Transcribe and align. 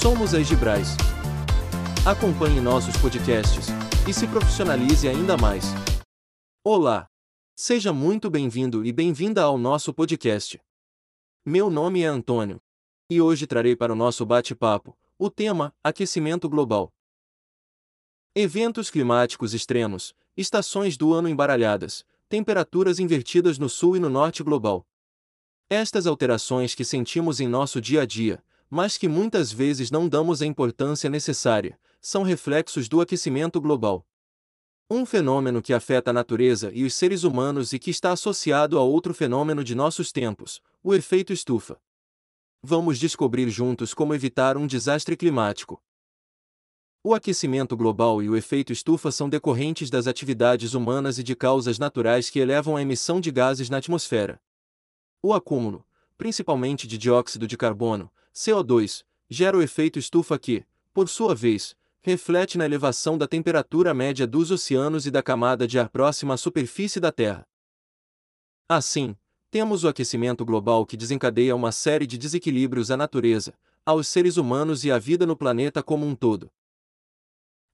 Somos 0.00 0.34
a 0.34 0.40
Egibrais. 0.40 0.88
Acompanhe 2.04 2.60
nossos 2.60 2.94
podcasts 2.98 3.68
e 4.06 4.12
se 4.12 4.26
profissionalize 4.28 5.08
ainda 5.08 5.38
mais. 5.38 5.64
Olá! 6.62 7.08
Seja 7.56 7.94
muito 7.94 8.28
bem-vindo 8.28 8.84
e 8.84 8.92
bem-vinda 8.92 9.42
ao 9.42 9.56
nosso 9.56 9.94
podcast. 9.94 10.60
Meu 11.44 11.70
nome 11.70 12.02
é 12.02 12.06
Antônio. 12.06 12.60
E 13.08 13.22
hoje 13.22 13.46
trarei 13.46 13.74
para 13.74 13.90
o 13.92 13.96
nosso 13.96 14.26
bate-papo 14.26 14.94
o 15.18 15.30
tema 15.30 15.74
Aquecimento 15.82 16.46
Global. 16.46 16.92
Eventos 18.34 18.90
climáticos 18.90 19.54
extremos, 19.54 20.14
estações 20.36 20.98
do 20.98 21.14
ano 21.14 21.26
embaralhadas, 21.26 22.04
temperaturas 22.28 22.98
invertidas 22.98 23.58
no 23.58 23.68
sul 23.68 23.96
e 23.96 24.00
no 24.00 24.10
norte 24.10 24.42
global. 24.42 24.86
Estas 25.70 26.06
alterações 26.06 26.74
que 26.74 26.84
sentimos 26.84 27.40
em 27.40 27.48
nosso 27.48 27.80
dia 27.80 28.02
a 28.02 28.06
dia, 28.06 28.44
mas 28.70 28.98
que 28.98 29.08
muitas 29.08 29.52
vezes 29.52 29.90
não 29.90 30.08
damos 30.08 30.42
a 30.42 30.46
importância 30.46 31.08
necessária, 31.08 31.78
são 32.00 32.22
reflexos 32.22 32.88
do 32.88 33.00
aquecimento 33.00 33.60
global. 33.60 34.06
Um 34.88 35.04
fenômeno 35.04 35.60
que 35.60 35.72
afeta 35.72 36.10
a 36.10 36.12
natureza 36.12 36.70
e 36.72 36.84
os 36.84 36.94
seres 36.94 37.24
humanos 37.24 37.72
e 37.72 37.78
que 37.78 37.90
está 37.90 38.12
associado 38.12 38.78
a 38.78 38.82
outro 38.82 39.12
fenômeno 39.12 39.64
de 39.64 39.74
nossos 39.74 40.12
tempos, 40.12 40.60
o 40.82 40.94
efeito 40.94 41.32
estufa. 41.32 41.80
Vamos 42.62 42.98
descobrir 42.98 43.48
juntos 43.50 43.92
como 43.92 44.14
evitar 44.14 44.56
um 44.56 44.66
desastre 44.66 45.16
climático. 45.16 45.82
O 47.02 47.14
aquecimento 47.14 47.76
global 47.76 48.20
e 48.22 48.28
o 48.28 48.36
efeito 48.36 48.72
estufa 48.72 49.12
são 49.12 49.28
decorrentes 49.28 49.90
das 49.90 50.08
atividades 50.08 50.74
humanas 50.74 51.18
e 51.18 51.22
de 51.22 51.36
causas 51.36 51.78
naturais 51.78 52.28
que 52.28 52.40
elevam 52.40 52.76
a 52.76 52.82
emissão 52.82 53.20
de 53.20 53.30
gases 53.30 53.70
na 53.70 53.76
atmosfera. 53.76 54.40
O 55.22 55.32
acúmulo, 55.32 55.86
principalmente 56.18 56.86
de 56.86 56.98
dióxido 56.98 57.46
de 57.46 57.56
carbono, 57.56 58.10
CO2, 58.36 59.02
gera 59.30 59.56
o 59.56 59.62
efeito 59.62 59.98
estufa 59.98 60.38
que, 60.38 60.62
por 60.92 61.08
sua 61.08 61.34
vez, 61.34 61.74
reflete 62.02 62.58
na 62.58 62.66
elevação 62.66 63.16
da 63.16 63.26
temperatura 63.26 63.94
média 63.94 64.26
dos 64.26 64.50
oceanos 64.50 65.06
e 65.06 65.10
da 65.10 65.22
camada 65.22 65.66
de 65.66 65.78
ar 65.78 65.88
próxima 65.88 66.34
à 66.34 66.36
superfície 66.36 67.00
da 67.00 67.10
Terra. 67.10 67.48
Assim, 68.68 69.16
temos 69.50 69.84
o 69.84 69.88
aquecimento 69.88 70.44
global 70.44 70.84
que 70.84 70.98
desencadeia 70.98 71.56
uma 71.56 71.72
série 71.72 72.06
de 72.06 72.18
desequilíbrios 72.18 72.90
à 72.90 72.96
natureza, 72.96 73.54
aos 73.86 74.06
seres 74.06 74.36
humanos 74.36 74.84
e 74.84 74.90
à 74.90 74.98
vida 74.98 75.24
no 75.24 75.34
planeta 75.34 75.82
como 75.82 76.06
um 76.06 76.14
todo. 76.14 76.52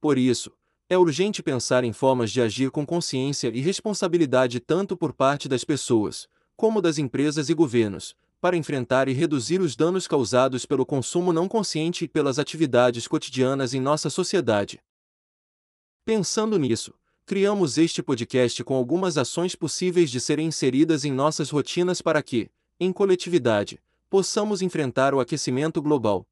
Por 0.00 0.16
isso, 0.16 0.52
é 0.88 0.96
urgente 0.96 1.42
pensar 1.42 1.82
em 1.82 1.92
formas 1.92 2.30
de 2.30 2.40
agir 2.40 2.70
com 2.70 2.86
consciência 2.86 3.48
e 3.48 3.60
responsabilidade 3.60 4.60
tanto 4.60 4.96
por 4.96 5.12
parte 5.12 5.48
das 5.48 5.64
pessoas, 5.64 6.28
como 6.56 6.80
das 6.80 6.98
empresas 6.98 7.48
e 7.48 7.54
governos, 7.54 8.14
para 8.42 8.56
enfrentar 8.56 9.08
e 9.08 9.12
reduzir 9.12 9.60
os 9.60 9.76
danos 9.76 10.08
causados 10.08 10.66
pelo 10.66 10.84
consumo 10.84 11.32
não 11.32 11.46
consciente 11.46 12.06
e 12.06 12.08
pelas 12.08 12.40
atividades 12.40 13.06
cotidianas 13.06 13.72
em 13.72 13.80
nossa 13.80 14.10
sociedade. 14.10 14.82
Pensando 16.04 16.58
nisso, 16.58 16.92
criamos 17.24 17.78
este 17.78 18.02
podcast 18.02 18.64
com 18.64 18.74
algumas 18.74 19.16
ações 19.16 19.54
possíveis 19.54 20.10
de 20.10 20.20
serem 20.20 20.48
inseridas 20.48 21.04
em 21.04 21.12
nossas 21.12 21.50
rotinas 21.50 22.02
para 22.02 22.20
que, 22.20 22.50
em 22.80 22.92
coletividade, 22.92 23.80
possamos 24.10 24.60
enfrentar 24.60 25.14
o 25.14 25.20
aquecimento 25.20 25.80
global. 25.80 26.26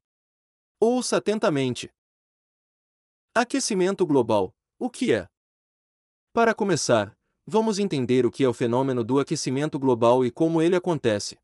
Ouça 0.81 1.15
atentamente. 1.15 1.89
Aquecimento 3.33 4.05
global: 4.05 4.53
o 4.77 4.89
que 4.89 5.13
é? 5.13 5.29
Para 6.33 6.53
começar, 6.53 7.17
vamos 7.47 7.79
entender 7.79 8.25
o 8.25 8.31
que 8.31 8.43
é 8.43 8.49
o 8.49 8.53
fenômeno 8.53 9.01
do 9.01 9.17
aquecimento 9.17 9.79
global 9.79 10.25
e 10.25 10.29
como 10.29 10.61
ele 10.61 10.75
acontece. 10.75 11.39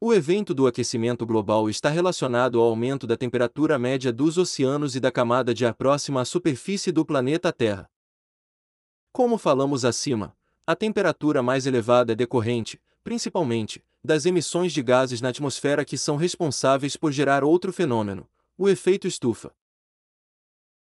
O 0.00 0.14
evento 0.14 0.54
do 0.54 0.68
aquecimento 0.68 1.26
global 1.26 1.68
está 1.68 1.88
relacionado 1.88 2.60
ao 2.60 2.66
aumento 2.66 3.04
da 3.04 3.16
temperatura 3.16 3.76
média 3.80 4.12
dos 4.12 4.38
oceanos 4.38 4.94
e 4.94 5.00
da 5.00 5.10
camada 5.10 5.52
de 5.52 5.66
ar 5.66 5.74
próxima 5.74 6.20
à 6.20 6.24
superfície 6.24 6.92
do 6.92 7.04
planeta 7.04 7.52
Terra. 7.52 7.90
Como 9.10 9.36
falamos 9.36 9.84
acima, 9.84 10.36
a 10.64 10.76
temperatura 10.76 11.42
mais 11.42 11.66
elevada 11.66 12.12
é 12.12 12.14
decorrente, 12.14 12.80
principalmente, 13.02 13.84
das 14.04 14.24
emissões 14.24 14.72
de 14.72 14.84
gases 14.84 15.20
na 15.20 15.30
atmosfera 15.30 15.84
que 15.84 15.98
são 15.98 16.14
responsáveis 16.14 16.96
por 16.96 17.10
gerar 17.10 17.42
outro 17.42 17.72
fenômeno, 17.72 18.28
o 18.56 18.68
efeito 18.68 19.08
estufa. 19.08 19.52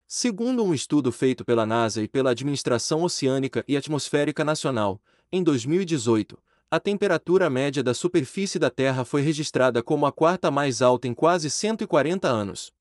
Segundo 0.06 0.64
um 0.64 0.76
estudo 0.76 1.12
feito 1.12 1.44
pela 1.44 1.66
NASA 1.66 2.04
e 2.04 2.08
pela 2.08 2.30
Administração 2.30 3.02
Oceânica 3.02 3.66
e 3.68 3.76
Atmosférica 3.76 4.46
Nacional, 4.46 5.02
em 5.32 5.42
2018, 5.42 6.38
a 6.70 6.82
temperatura 6.82 7.50
média 7.50 7.82
da 7.82 7.94
superfície 7.94 8.60
da 8.60 8.70
Terra 8.70 9.06
foi 9.06 9.22
registrada 9.22 9.82
como 9.82 10.06
a 10.06 10.12
quarta 10.12 10.52
mais 10.52 10.82
alta 10.82 11.08
em 11.08 11.14
quase 11.14 11.50
140 11.50 12.28
anos. 12.28 12.74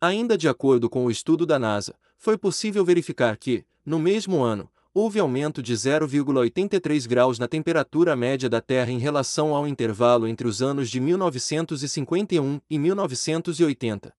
Ainda 0.00 0.38
de 0.38 0.48
acordo 0.48 0.88
com 0.88 1.04
o 1.04 1.10
estudo 1.10 1.44
da 1.44 1.58
NASA, 1.58 1.94
foi 2.16 2.38
possível 2.38 2.82
verificar 2.82 3.36
que, 3.36 3.66
no 3.84 3.98
mesmo 3.98 4.42
ano, 4.42 4.70
houve 4.94 5.20
aumento 5.20 5.62
de 5.62 5.74
0,83 5.74 7.06
graus 7.06 7.38
na 7.38 7.46
temperatura 7.46 8.16
média 8.16 8.48
da 8.48 8.60
Terra 8.60 8.90
em 8.90 8.98
relação 8.98 9.54
ao 9.54 9.68
intervalo 9.68 10.26
entre 10.26 10.48
os 10.48 10.62
anos 10.62 10.90
de 10.90 10.98
1951 10.98 12.60
e 12.70 12.78
1980. 12.78 14.14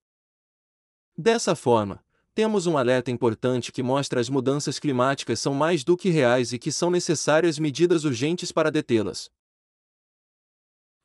Dessa 1.17 1.55
forma, 1.55 2.03
temos 2.35 2.65
um 2.65 2.77
alerta 2.77 3.11
importante 3.11 3.71
que 3.71 3.83
mostra 3.83 4.19
as 4.19 4.27
mudanças 4.27 4.79
climáticas 4.79 5.39
são 5.39 5.53
mais 5.53 5.83
do 5.83 5.95
que 5.95 6.09
reais 6.09 6.51
e 6.51 6.57
que 6.57 6.71
são 6.71 6.89
necessárias 6.89 7.59
medidas 7.59 8.05
urgentes 8.05 8.51
para 8.51 8.71
detê-las. 8.71 9.29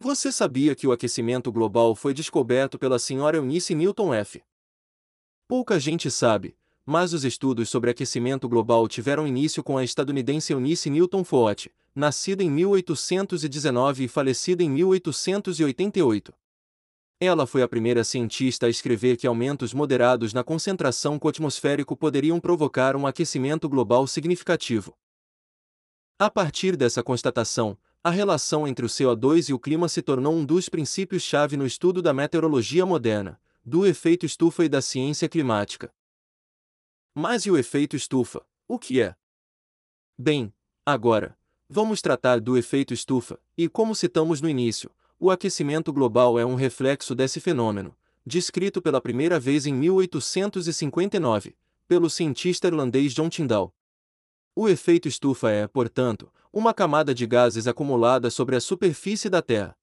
Você 0.01 0.33
sabia 0.33 0.75
que 0.75 0.87
o 0.87 0.93
aquecimento 0.93 1.53
global 1.53 1.95
foi 1.95 2.15
descoberto 2.15 2.79
pela 2.79 2.99
senhora 2.99 3.37
Eunice 3.37 3.75
Newton 3.75 4.15
F. 4.15 4.43
Pouca 5.47 5.79
gente 5.79 6.11
sabe, 6.11 6.57
mas 6.87 7.13
os 7.13 7.25
estudos 7.25 7.69
sobre 7.69 7.91
aquecimento 7.91 8.49
global 8.49 8.89
tiveram 8.89 9.27
início 9.27 9.63
com 9.63 9.77
a 9.77 9.85
estadunidense 9.85 10.53
Eunice 10.53 10.89
Newton 10.89 11.25
Foote, 11.25 11.71
nascida 11.95 12.43
em 12.43 12.51
1819 12.51 14.05
e 14.05 14.09
falecida 14.09 14.63
em 14.63 14.71
1888. 14.71 16.33
Ela 17.21 17.49
foi 17.49 17.63
a 17.63 17.69
primeira 17.69 18.05
cientista 18.05 18.67
a 18.67 18.69
escrever 18.69 19.17
que 19.17 19.27
aumentos 19.27 19.75
moderados 19.75 20.33
na 20.33 20.45
concentração 20.45 21.19
atmosférico 21.21 21.97
poderiam 21.97 22.39
provocar 22.39 22.95
um 22.95 23.09
aquecimento 23.09 23.69
global 23.69 24.07
significativo. 24.07 24.97
A 26.17 26.31
partir 26.31 26.77
dessa 26.77 27.03
constatação, 27.03 27.77
a 28.05 28.11
relação 28.11 28.69
entre 28.69 28.87
o 28.87 28.89
CO2 28.89 29.49
e 29.49 29.53
o 29.53 29.59
clima 29.59 29.89
se 29.89 30.01
tornou 30.01 30.33
um 30.33 30.45
dos 30.45 30.69
princípios-chave 30.69 31.57
no 31.57 31.67
estudo 31.67 32.01
da 32.01 32.15
meteorologia 32.15 32.87
moderna, 32.87 33.41
do 33.65 33.85
efeito 33.85 34.25
estufa 34.25 34.65
e 34.65 34.69
da 34.69 34.81
ciência 34.81 35.29
climática. 35.29 35.93
Mas 37.13 37.47
e 37.47 37.51
o 37.51 37.59
efeito 37.59 37.97
estufa? 37.97 38.47
O 38.69 38.79
que 38.79 39.03
é? 39.03 39.17
Bem, 40.17 40.55
agora, 40.87 41.37
vamos 41.69 42.01
tratar 42.01 42.41
do 42.41 42.57
efeito 42.57 42.95
estufa, 42.95 43.41
e 43.57 43.69
como 43.69 43.95
citamos 43.95 44.41
no 44.41 44.49
início, 44.49 44.91
o 45.21 45.31
aquecimento 45.31 45.93
global 45.93 46.39
é 46.39 46.47
um 46.47 46.55
reflexo 46.55 47.15
desse 47.15 47.41
fenômeno, 47.41 47.97
descrito 48.25 48.81
pela 48.81 49.01
primeira 49.01 49.41
vez 49.41 49.67
em 49.67 49.75
1859, 49.75 51.57
pelo 51.89 52.09
cientista 52.09 52.69
irlandês 52.69 53.13
John 53.13 53.29
Tyndall. 53.29 53.75
O 54.55 54.69
efeito 54.69 55.09
estufa 55.09 55.51
é, 55.51 55.67
portanto, 55.67 56.33
uma 56.53 56.73
camada 56.73 57.15
de 57.15 57.27
gases 57.27 57.67
acumulada 57.67 58.31
sobre 58.31 58.55
a 58.57 58.61
superfície 58.61 59.29
da 59.29 59.43
Terra. 59.43 59.77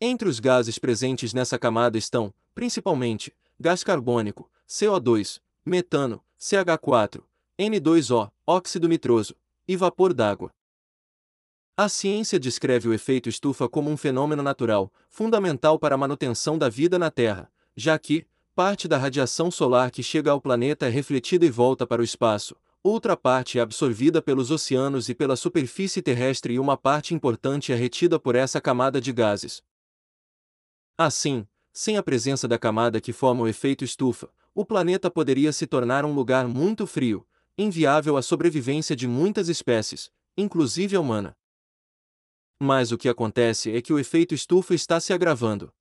Entre 0.00 0.28
os 0.28 0.38
gases 0.38 0.78
presentes 0.78 1.32
nessa 1.32 1.58
camada 1.58 1.96
estão, 1.96 2.32
principalmente, 2.54 3.34
gás 3.58 3.82
carbônico, 3.84 4.50
CO2, 4.68 5.40
metano, 5.64 6.22
CH4, 6.38 7.22
N2O, 7.58 8.30
óxido 8.46 8.88
nitroso, 8.88 9.34
e 9.68 9.76
vapor 9.76 10.14
d'água. 10.14 10.50
A 11.82 11.88
ciência 11.88 12.38
descreve 12.38 12.88
o 12.88 12.92
efeito 12.92 13.26
estufa 13.26 13.66
como 13.66 13.88
um 13.88 13.96
fenômeno 13.96 14.42
natural, 14.42 14.92
fundamental 15.08 15.78
para 15.78 15.94
a 15.94 15.98
manutenção 15.98 16.58
da 16.58 16.68
vida 16.68 16.98
na 16.98 17.10
Terra, 17.10 17.50
já 17.74 17.98
que, 17.98 18.26
parte 18.54 18.86
da 18.86 18.98
radiação 18.98 19.50
solar 19.50 19.90
que 19.90 20.02
chega 20.02 20.30
ao 20.30 20.42
planeta 20.42 20.84
é 20.84 20.90
refletida 20.90 21.46
e 21.46 21.50
volta 21.50 21.86
para 21.86 22.02
o 22.02 22.04
espaço, 22.04 22.54
outra 22.82 23.16
parte 23.16 23.58
é 23.58 23.62
absorvida 23.62 24.20
pelos 24.20 24.50
oceanos 24.50 25.08
e 25.08 25.14
pela 25.14 25.36
superfície 25.36 26.02
terrestre 26.02 26.52
e 26.52 26.58
uma 26.58 26.76
parte 26.76 27.14
importante 27.14 27.72
é 27.72 27.76
retida 27.76 28.20
por 28.20 28.36
essa 28.36 28.60
camada 28.60 29.00
de 29.00 29.10
gases. 29.10 29.62
Assim, 30.98 31.46
sem 31.72 31.96
a 31.96 32.02
presença 32.02 32.46
da 32.46 32.58
camada 32.58 33.00
que 33.00 33.10
forma 33.10 33.44
o 33.44 33.48
efeito 33.48 33.84
estufa, 33.84 34.28
o 34.54 34.66
planeta 34.66 35.10
poderia 35.10 35.50
se 35.50 35.66
tornar 35.66 36.04
um 36.04 36.12
lugar 36.12 36.46
muito 36.46 36.86
frio, 36.86 37.26
inviável 37.56 38.18
à 38.18 38.22
sobrevivência 38.22 38.94
de 38.94 39.08
muitas 39.08 39.48
espécies, 39.48 40.12
inclusive 40.36 40.94
a 40.94 41.00
humana. 41.00 41.34
Mas 42.62 42.92
o 42.92 42.98
que 42.98 43.08
acontece 43.08 43.74
é 43.74 43.80
que 43.80 43.90
o 43.90 43.98
efeito 43.98 44.34
estufa 44.34 44.74
está 44.74 45.00
se 45.00 45.14
agravando. 45.14 45.72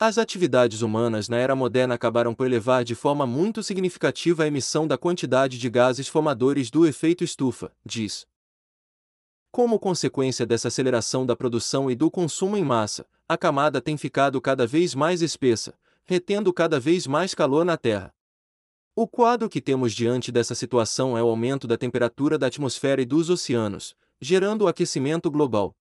As 0.00 0.18
atividades 0.18 0.82
humanas 0.82 1.28
na 1.28 1.36
era 1.36 1.54
moderna 1.54 1.94
acabaram 1.94 2.34
por 2.34 2.44
elevar 2.44 2.82
de 2.82 2.96
forma 2.96 3.24
muito 3.24 3.62
significativa 3.62 4.42
a 4.42 4.48
emissão 4.48 4.84
da 4.84 4.98
quantidade 4.98 5.58
de 5.58 5.70
gases 5.70 6.08
formadores 6.08 6.72
do 6.72 6.84
efeito 6.84 7.22
estufa, 7.22 7.72
diz. 7.86 8.26
Como 9.52 9.78
consequência 9.78 10.44
dessa 10.44 10.66
aceleração 10.66 11.24
da 11.24 11.36
produção 11.36 11.88
e 11.88 11.94
do 11.94 12.10
consumo 12.10 12.56
em 12.56 12.64
massa, 12.64 13.06
a 13.28 13.38
camada 13.38 13.80
tem 13.80 13.96
ficado 13.96 14.40
cada 14.40 14.66
vez 14.66 14.96
mais 14.96 15.22
espessa, 15.22 15.72
retendo 16.04 16.52
cada 16.52 16.80
vez 16.80 17.06
mais 17.06 17.32
calor 17.32 17.64
na 17.64 17.76
Terra. 17.76 18.12
O 18.96 19.06
quadro 19.06 19.48
que 19.48 19.60
temos 19.60 19.92
diante 19.92 20.32
dessa 20.32 20.56
situação 20.56 21.16
é 21.16 21.22
o 21.22 21.28
aumento 21.28 21.68
da 21.68 21.78
temperatura 21.78 22.36
da 22.36 22.48
atmosfera 22.48 23.00
e 23.00 23.06
dos 23.06 23.30
oceanos, 23.30 23.94
gerando 24.20 24.62
o 24.62 24.68
aquecimento 24.68 25.30
global. 25.30 25.76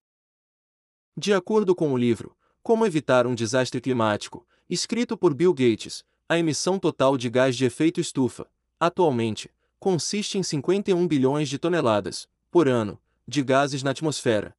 De 1.18 1.34
acordo 1.34 1.76
com 1.76 1.92
o 1.92 1.98
livro 1.98 2.38
Como 2.64 2.86
Evitar 2.86 3.28
um 3.28 3.36
Desastre 3.36 3.82
Climático, 3.82 4.48
escrito 4.70 5.18
por 5.18 5.34
Bill 5.34 5.54
Gates, 5.54 6.06
a 6.30 6.40
emissão 6.40 6.80
total 6.80 7.18
de 7.18 7.30
gás 7.30 7.58
de 7.58 7.66
efeito 7.66 8.00
estufa, 8.00 8.50
atualmente, 8.80 9.54
consiste 9.78 10.38
em 10.38 10.44
51 10.44 11.06
bilhões 11.06 11.50
de 11.50 11.60
toneladas, 11.60 12.30
por 12.50 12.70
ano, 12.70 12.98
de 13.28 13.44
gases 13.44 13.84
na 13.84 13.92
atmosfera. 13.92 14.56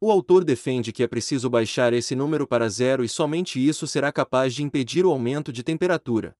O 0.00 0.08
autor 0.08 0.44
defende 0.44 0.92
que 0.92 1.02
é 1.02 1.08
preciso 1.08 1.50
baixar 1.50 1.92
esse 1.92 2.14
número 2.14 2.46
para 2.46 2.68
zero 2.68 3.02
e 3.02 3.08
somente 3.08 3.58
isso 3.58 3.88
será 3.88 4.12
capaz 4.12 4.54
de 4.54 4.62
impedir 4.62 5.04
o 5.04 5.10
aumento 5.10 5.52
de 5.52 5.64
temperatura. 5.64 6.36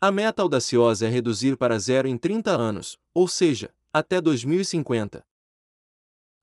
A 0.00 0.10
meta 0.10 0.40
audaciosa 0.40 1.06
é 1.06 1.10
reduzir 1.10 1.58
para 1.58 1.78
zero 1.78 2.08
em 2.08 2.16
30 2.16 2.50
anos, 2.50 2.98
ou 3.12 3.28
seja, 3.28 3.74
até 3.92 4.22
2050. 4.22 5.22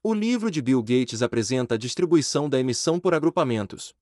O 0.06 0.14
livro 0.14 0.52
de 0.52 0.62
Bill 0.62 0.84
Gates 0.84 1.22
apresenta 1.22 1.76
a 1.76 1.78
distribuição 1.78 2.50
da 2.50 2.60
emissão 2.60 3.00
por 3.00 3.14
agrupamentos. 3.14 3.96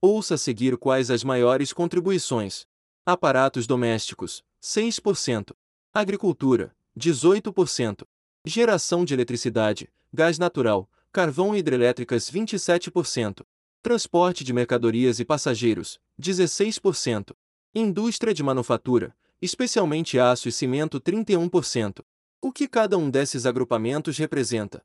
Ouça 0.00 0.34
a 0.34 0.38
seguir 0.38 0.76
quais 0.76 1.10
as 1.10 1.24
maiores 1.24 1.72
contribuições: 1.72 2.64
aparatos 3.04 3.66
domésticos, 3.66 4.44
6%, 4.62 5.52
agricultura, 5.92 6.72
18%, 6.96 8.06
geração 8.44 9.04
de 9.04 9.14
eletricidade, 9.14 9.90
gás 10.12 10.38
natural, 10.38 10.88
carvão 11.10 11.56
e 11.56 11.58
hidrelétricas, 11.58 12.30
27%, 12.30 13.44
transporte 13.82 14.44
de 14.44 14.52
mercadorias 14.52 15.18
e 15.18 15.24
passageiros, 15.24 15.98
16%, 16.22 17.34
Indústria 17.74 18.32
de 18.32 18.44
manufatura, 18.44 19.12
especialmente 19.42 20.20
aço 20.20 20.48
e 20.48 20.52
cimento 20.52 21.00
31%. 21.00 22.04
O 22.40 22.52
que 22.52 22.68
cada 22.68 22.96
um 22.96 23.10
desses 23.10 23.44
agrupamentos 23.44 24.16
representa? 24.16 24.84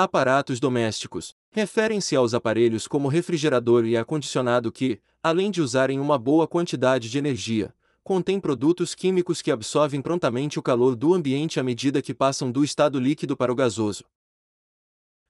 Aparatos 0.00 0.60
domésticos 0.60 1.34
referem-se 1.50 2.14
aos 2.14 2.32
aparelhos 2.32 2.86
como 2.86 3.08
refrigerador 3.08 3.84
e 3.84 3.96
ar-condicionado 3.96 4.70
que, 4.70 5.00
além 5.20 5.50
de 5.50 5.60
usarem 5.60 5.98
uma 5.98 6.16
boa 6.16 6.46
quantidade 6.46 7.10
de 7.10 7.18
energia, 7.18 7.74
contêm 8.04 8.38
produtos 8.38 8.94
químicos 8.94 9.42
que 9.42 9.50
absorvem 9.50 10.00
prontamente 10.00 10.56
o 10.56 10.62
calor 10.62 10.94
do 10.94 11.12
ambiente 11.14 11.58
à 11.58 11.64
medida 11.64 12.00
que 12.00 12.14
passam 12.14 12.52
do 12.52 12.62
estado 12.62 13.00
líquido 13.00 13.36
para 13.36 13.50
o 13.50 13.56
gasoso. 13.56 14.04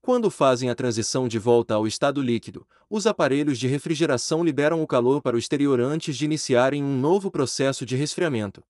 Quando 0.02 0.30
fazem 0.30 0.68
a 0.68 0.74
transição 0.74 1.26
de 1.26 1.38
volta 1.38 1.72
ao 1.72 1.86
estado 1.86 2.20
líquido, 2.20 2.68
os 2.90 3.06
aparelhos 3.06 3.58
de 3.58 3.66
refrigeração 3.66 4.44
liberam 4.44 4.82
o 4.82 4.86
calor 4.86 5.22
para 5.22 5.34
o 5.34 5.38
exterior 5.38 5.80
antes 5.80 6.14
de 6.14 6.26
iniciarem 6.26 6.84
um 6.84 7.00
novo 7.00 7.30
processo 7.30 7.86
de 7.86 7.96
resfriamento. 7.96 8.62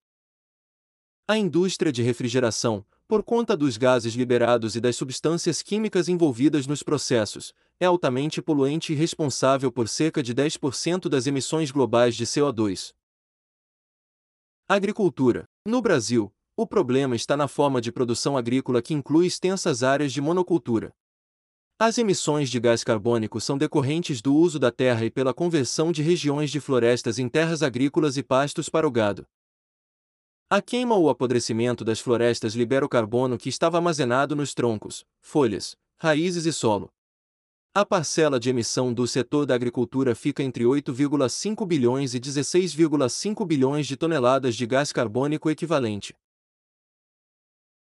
A 1.27 1.37
indústria 1.37 1.91
de 1.91 2.05
refrigeração, 2.05 2.87
por 3.09 3.23
conta 3.23 3.57
dos 3.57 3.79
gases 3.79 4.13
liberados 4.13 4.77
e 4.77 4.81
das 4.83 4.95
substâncias 4.95 5.63
químicas 5.63 6.11
envolvidas 6.11 6.67
nos 6.67 6.83
processos, 6.83 7.55
é 7.81 7.87
altamente 7.87 8.43
poluente 8.43 8.93
e 8.93 8.97
responsável 8.97 9.73
por 9.73 9.89
cerca 9.89 10.23
de 10.23 10.35
10% 10.35 11.09
das 11.09 11.27
emissões 11.27 11.71
globais 11.71 12.15
de 12.15 12.27
CO2. 12.27 12.93
Agricultura. 14.69 15.47
No 15.67 15.81
Brasil, 15.81 16.31
o 16.55 16.67
problema 16.67 17.17
está 17.17 17.35
na 17.35 17.49
forma 17.49 17.81
de 17.81 17.91
produção 17.91 18.37
agrícola 18.37 18.83
que 18.83 18.93
inclui 18.93 19.27
extensas 19.27 19.83
áreas 19.83 20.13
de 20.13 20.21
monocultura. 20.21 20.93
As 21.79 21.97
emissões 21.97 22.51
de 22.51 22.61
gás 22.61 22.85
carbônico 22.85 23.41
são 23.41 23.57
decorrentes 23.57 24.21
do 24.21 24.35
uso 24.35 24.59
da 24.59 24.71
terra 24.71 25.07
e 25.07 25.11
pela 25.11 25.33
conversão 25.33 25.91
de 25.91 26.03
regiões 26.03 26.51
de 26.51 26.61
florestas 26.61 27.19
em 27.19 27.27
terras 27.27 27.63
agrícolas 27.63 28.19
e 28.19 28.23
pastos 28.23 28.69
para 28.69 28.87
o 28.87 28.91
gado. 28.91 29.27
A 30.51 30.63
queima 30.63 30.95
ou 30.95 31.11
apodrecimento 31.11 31.85
das 31.85 32.01
florestas 32.01 32.55
libera 32.55 32.83
o 32.83 32.89
carbono 32.89 33.37
que 33.37 33.51
estava 33.51 33.77
armazenado 33.77 34.35
nos 34.35 34.55
troncos, 34.55 35.05
folhas, 35.21 35.77
raízes 35.99 36.47
e 36.47 36.53
solo. 36.55 36.91
A 37.75 37.85
parcela 37.85 38.41
de 38.41 38.49
emissão 38.49 38.95
do 38.95 39.07
setor 39.07 39.45
da 39.45 39.55
agricultura 39.55 40.15
fica 40.15 40.43
entre 40.43 40.65
8,5 40.65 41.67
bilhões 41.67 42.15
e 42.15 42.19
16,5 42.19 43.47
bilhões 43.47 43.87
de 43.87 43.95
toneladas 43.95 44.57
de 44.57 44.65
gás 44.67 44.91
carbônico 44.91 45.51
equivalente. 45.51 46.15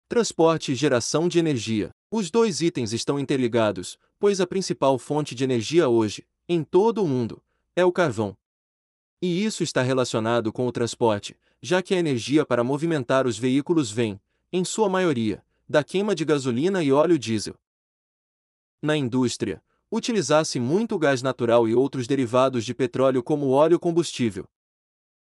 Transporte 0.09 0.73
e 0.73 0.75
geração 0.75 1.29
de 1.29 1.39
energia. 1.39 1.91
Os 2.11 2.29
dois 2.29 2.59
itens 2.59 2.91
estão 2.91 3.17
interligados, 3.17 3.97
pois 4.19 4.41
a 4.41 4.47
principal 4.47 4.99
fonte 4.99 5.33
de 5.33 5.45
energia 5.45 5.87
hoje, 5.87 6.27
em 6.49 6.65
todo 6.65 7.01
o 7.01 7.07
mundo, 7.07 7.41
é 7.77 7.85
o 7.85 7.93
carvão. 7.93 8.35
E 9.21 9.45
isso 9.45 9.63
está 9.63 9.81
relacionado 9.81 10.51
com 10.51 10.67
o 10.67 10.71
transporte, 10.71 11.35
já 11.61 11.81
que 11.81 11.93
a 11.93 11.97
energia 11.97 12.45
para 12.45 12.63
movimentar 12.63 13.27
os 13.27 13.37
veículos 13.37 13.91
vem, 13.91 14.19
em 14.51 14.63
sua 14.63 14.87
maioria, 14.89 15.43
da 15.67 15.83
queima 15.83 16.15
de 16.15 16.23
gasolina 16.23 16.83
e 16.83 16.91
óleo 16.91 17.19
diesel. 17.19 17.55
Na 18.81 18.95
indústria, 18.95 19.61
utiliza-se 19.91 20.59
muito 20.59 20.97
gás 20.97 21.21
natural 21.21 21.67
e 21.67 21.75
outros 21.75 22.07
derivados 22.07 22.63
de 22.65 22.73
petróleo 22.73 23.23
como 23.23 23.49
óleo 23.49 23.79
combustível. 23.79 24.45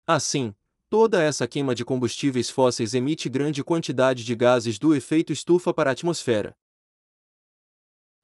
Assim, 0.06 0.54
Toda 0.94 1.24
essa 1.24 1.48
queima 1.48 1.74
de 1.74 1.84
combustíveis 1.84 2.52
fósseis 2.52 2.94
emite 2.94 3.28
grande 3.28 3.64
quantidade 3.64 4.24
de 4.24 4.36
gases 4.36 4.78
do 4.78 4.94
efeito 4.94 5.34
estufa 5.34 5.74
para 5.74 5.90
a 5.90 5.94
atmosfera. 5.94 6.56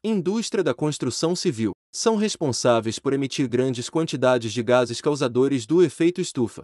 Indústria 0.03 0.63
da 0.63 0.71
construção 0.71 1.35
civil 1.35 1.71
são 1.91 2.15
responsáveis 2.15 2.99
por 2.99 3.11
emitir 3.11 3.47
grandes 3.47 3.89
quantidades 3.89 4.53
de 4.53 4.61
gases 4.61 5.01
causadores 5.01 5.65
do 5.65 5.81
efeito 5.81 6.21
estufa. 6.21 6.63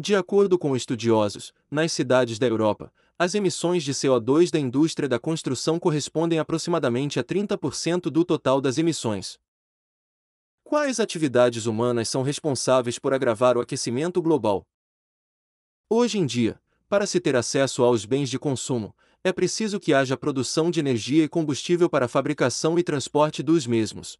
De 0.00 0.14
acordo 0.14 0.56
com 0.56 0.76
estudiosos, 0.76 1.52
nas 1.68 1.92
cidades 1.92 2.38
da 2.38 2.46
Europa, 2.46 2.92
as 3.18 3.34
emissões 3.34 3.82
de 3.82 3.92
CO2 3.92 4.48
da 4.48 4.58
indústria 4.58 5.08
da 5.08 5.18
construção 5.18 5.76
correspondem 5.76 6.38
aproximadamente 6.38 7.18
a 7.18 7.24
30% 7.24 8.02
do 8.02 8.24
total 8.24 8.60
das 8.60 8.78
emissões. 8.78 9.40
Quais 10.62 11.00
atividades 11.00 11.66
humanas 11.66 12.08
são 12.08 12.22
responsáveis 12.22 12.96
por 12.96 13.12
agravar 13.12 13.56
o 13.56 13.60
aquecimento 13.60 14.22
global? 14.22 14.64
Hoje 15.90 16.18
em 16.18 16.26
dia, 16.26 16.60
para 16.88 17.04
se 17.04 17.18
ter 17.18 17.34
acesso 17.34 17.82
aos 17.82 18.04
bens 18.04 18.30
de 18.30 18.38
consumo, 18.38 18.94
é 19.24 19.32
preciso 19.32 19.80
que 19.80 19.92
haja 19.92 20.16
produção 20.16 20.70
de 20.70 20.78
energia 20.78 21.24
e 21.24 21.28
combustível 21.28 21.90
para 21.90 22.04
a 22.04 22.08
fabricação 22.08 22.78
e 22.78 22.84
transporte 22.84 23.42
dos 23.42 23.66
mesmos. 23.66 24.16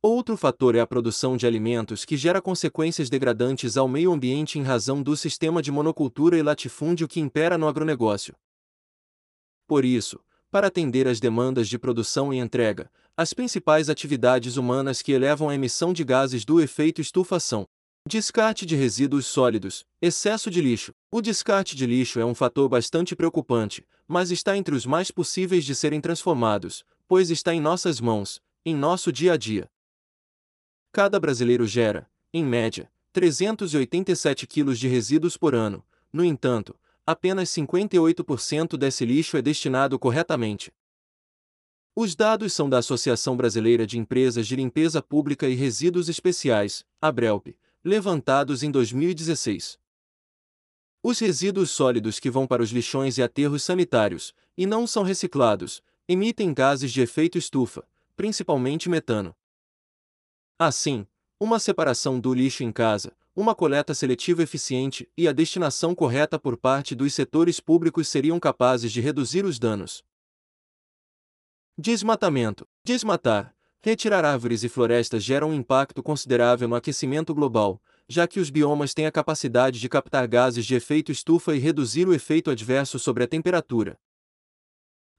Outro 0.00 0.36
fator 0.36 0.76
é 0.76 0.80
a 0.80 0.86
produção 0.86 1.36
de 1.36 1.44
alimentos 1.44 2.04
que 2.04 2.16
gera 2.16 2.40
consequências 2.40 3.10
degradantes 3.10 3.76
ao 3.76 3.88
meio 3.88 4.12
ambiente 4.12 4.56
em 4.56 4.62
razão 4.62 5.02
do 5.02 5.16
sistema 5.16 5.60
de 5.60 5.72
monocultura 5.72 6.38
e 6.38 6.42
latifúndio 6.42 7.08
que 7.08 7.18
impera 7.18 7.58
no 7.58 7.66
agronegócio. 7.66 8.36
Por 9.66 9.84
isso, 9.84 10.20
para 10.52 10.68
atender 10.68 11.08
às 11.08 11.18
demandas 11.18 11.68
de 11.68 11.80
produção 11.80 12.32
e 12.32 12.38
entrega, 12.38 12.88
as 13.16 13.32
principais 13.32 13.90
atividades 13.90 14.56
humanas 14.56 15.02
que 15.02 15.10
elevam 15.10 15.48
a 15.48 15.54
emissão 15.56 15.92
de 15.92 16.04
gases 16.04 16.44
do 16.44 16.60
efeito 16.60 17.00
estufa 17.00 17.40
são 17.40 17.66
Descarte 18.06 18.64
de 18.64 18.76
resíduos 18.76 19.26
sólidos, 19.26 19.84
excesso 20.00 20.48
de 20.48 20.62
lixo. 20.62 20.94
O 21.10 21.20
descarte 21.20 21.74
de 21.74 21.84
lixo 21.84 22.20
é 22.20 22.24
um 22.24 22.34
fator 22.34 22.68
bastante 22.68 23.16
preocupante, 23.16 23.84
mas 24.06 24.30
está 24.30 24.56
entre 24.56 24.74
os 24.74 24.86
mais 24.86 25.10
possíveis 25.10 25.64
de 25.64 25.74
serem 25.74 26.00
transformados, 26.00 26.84
pois 27.06 27.30
está 27.30 27.52
em 27.52 27.60
nossas 27.60 28.00
mãos, 28.00 28.40
em 28.64 28.74
nosso 28.74 29.12
dia 29.12 29.32
a 29.32 29.36
dia. 29.36 29.68
Cada 30.98 31.20
brasileiro 31.20 31.64
gera, 31.64 32.10
em 32.32 32.44
média, 32.44 32.90
387 33.12 34.48
quilos 34.48 34.80
de 34.80 34.88
resíduos 34.88 35.36
por 35.36 35.54
ano, 35.54 35.86
no 36.12 36.24
entanto, 36.24 36.74
apenas 37.06 37.50
58% 37.50 38.76
desse 38.76 39.06
lixo 39.06 39.36
é 39.36 39.40
destinado 39.40 39.96
corretamente. 39.96 40.72
Os 41.94 42.16
dados 42.16 42.52
são 42.52 42.68
da 42.68 42.78
Associação 42.78 43.36
Brasileira 43.36 43.86
de 43.86 43.96
Empresas 43.96 44.44
de 44.44 44.56
Limpeza 44.56 45.00
Pública 45.00 45.48
e 45.48 45.54
Resíduos 45.54 46.08
Especiais, 46.08 46.84
ABRELP, 47.00 47.56
levantados 47.84 48.64
em 48.64 48.70
2016. 48.72 49.78
Os 51.00 51.20
resíduos 51.20 51.70
sólidos 51.70 52.18
que 52.18 52.28
vão 52.28 52.44
para 52.44 52.60
os 52.60 52.70
lixões 52.70 53.18
e 53.18 53.22
aterros 53.22 53.62
sanitários, 53.62 54.34
e 54.56 54.66
não 54.66 54.84
são 54.84 55.04
reciclados, 55.04 55.80
emitem 56.08 56.52
gases 56.52 56.90
de 56.90 57.00
efeito 57.00 57.38
estufa, 57.38 57.86
principalmente 58.16 58.88
metano. 58.88 59.32
Assim, 60.58 61.06
uma 61.40 61.58
separação 61.58 62.18
do 62.18 62.34
lixo 62.34 62.64
em 62.64 62.72
casa, 62.72 63.16
uma 63.34 63.54
coleta 63.54 63.94
seletiva 63.94 64.42
eficiente 64.42 65.08
e 65.16 65.28
a 65.28 65.32
destinação 65.32 65.94
correta 65.94 66.38
por 66.38 66.56
parte 66.56 66.94
dos 66.94 67.14
setores 67.14 67.60
públicos 67.60 68.08
seriam 68.08 68.40
capazes 68.40 68.90
de 68.90 69.00
reduzir 69.00 69.44
os 69.44 69.58
danos. 69.58 70.02
Desmatamento. 71.78 72.66
Desmatar, 72.84 73.54
Retirar 73.80 74.24
árvores 74.24 74.64
e 74.64 74.68
florestas 74.68 75.22
gera 75.22 75.46
um 75.46 75.54
impacto 75.54 76.02
considerável 76.02 76.66
no 76.66 76.74
aquecimento 76.74 77.32
global, 77.32 77.80
já 78.08 78.26
que 78.26 78.40
os 78.40 78.50
biomas 78.50 78.92
têm 78.92 79.06
a 79.06 79.12
capacidade 79.12 79.78
de 79.78 79.88
captar 79.88 80.26
gases 80.26 80.66
de 80.66 80.74
efeito 80.74 81.12
estufa 81.12 81.54
e 81.54 81.60
reduzir 81.60 82.08
o 82.08 82.12
efeito 82.12 82.50
adverso 82.50 82.98
sobre 82.98 83.22
a 83.22 83.28
temperatura. 83.28 83.96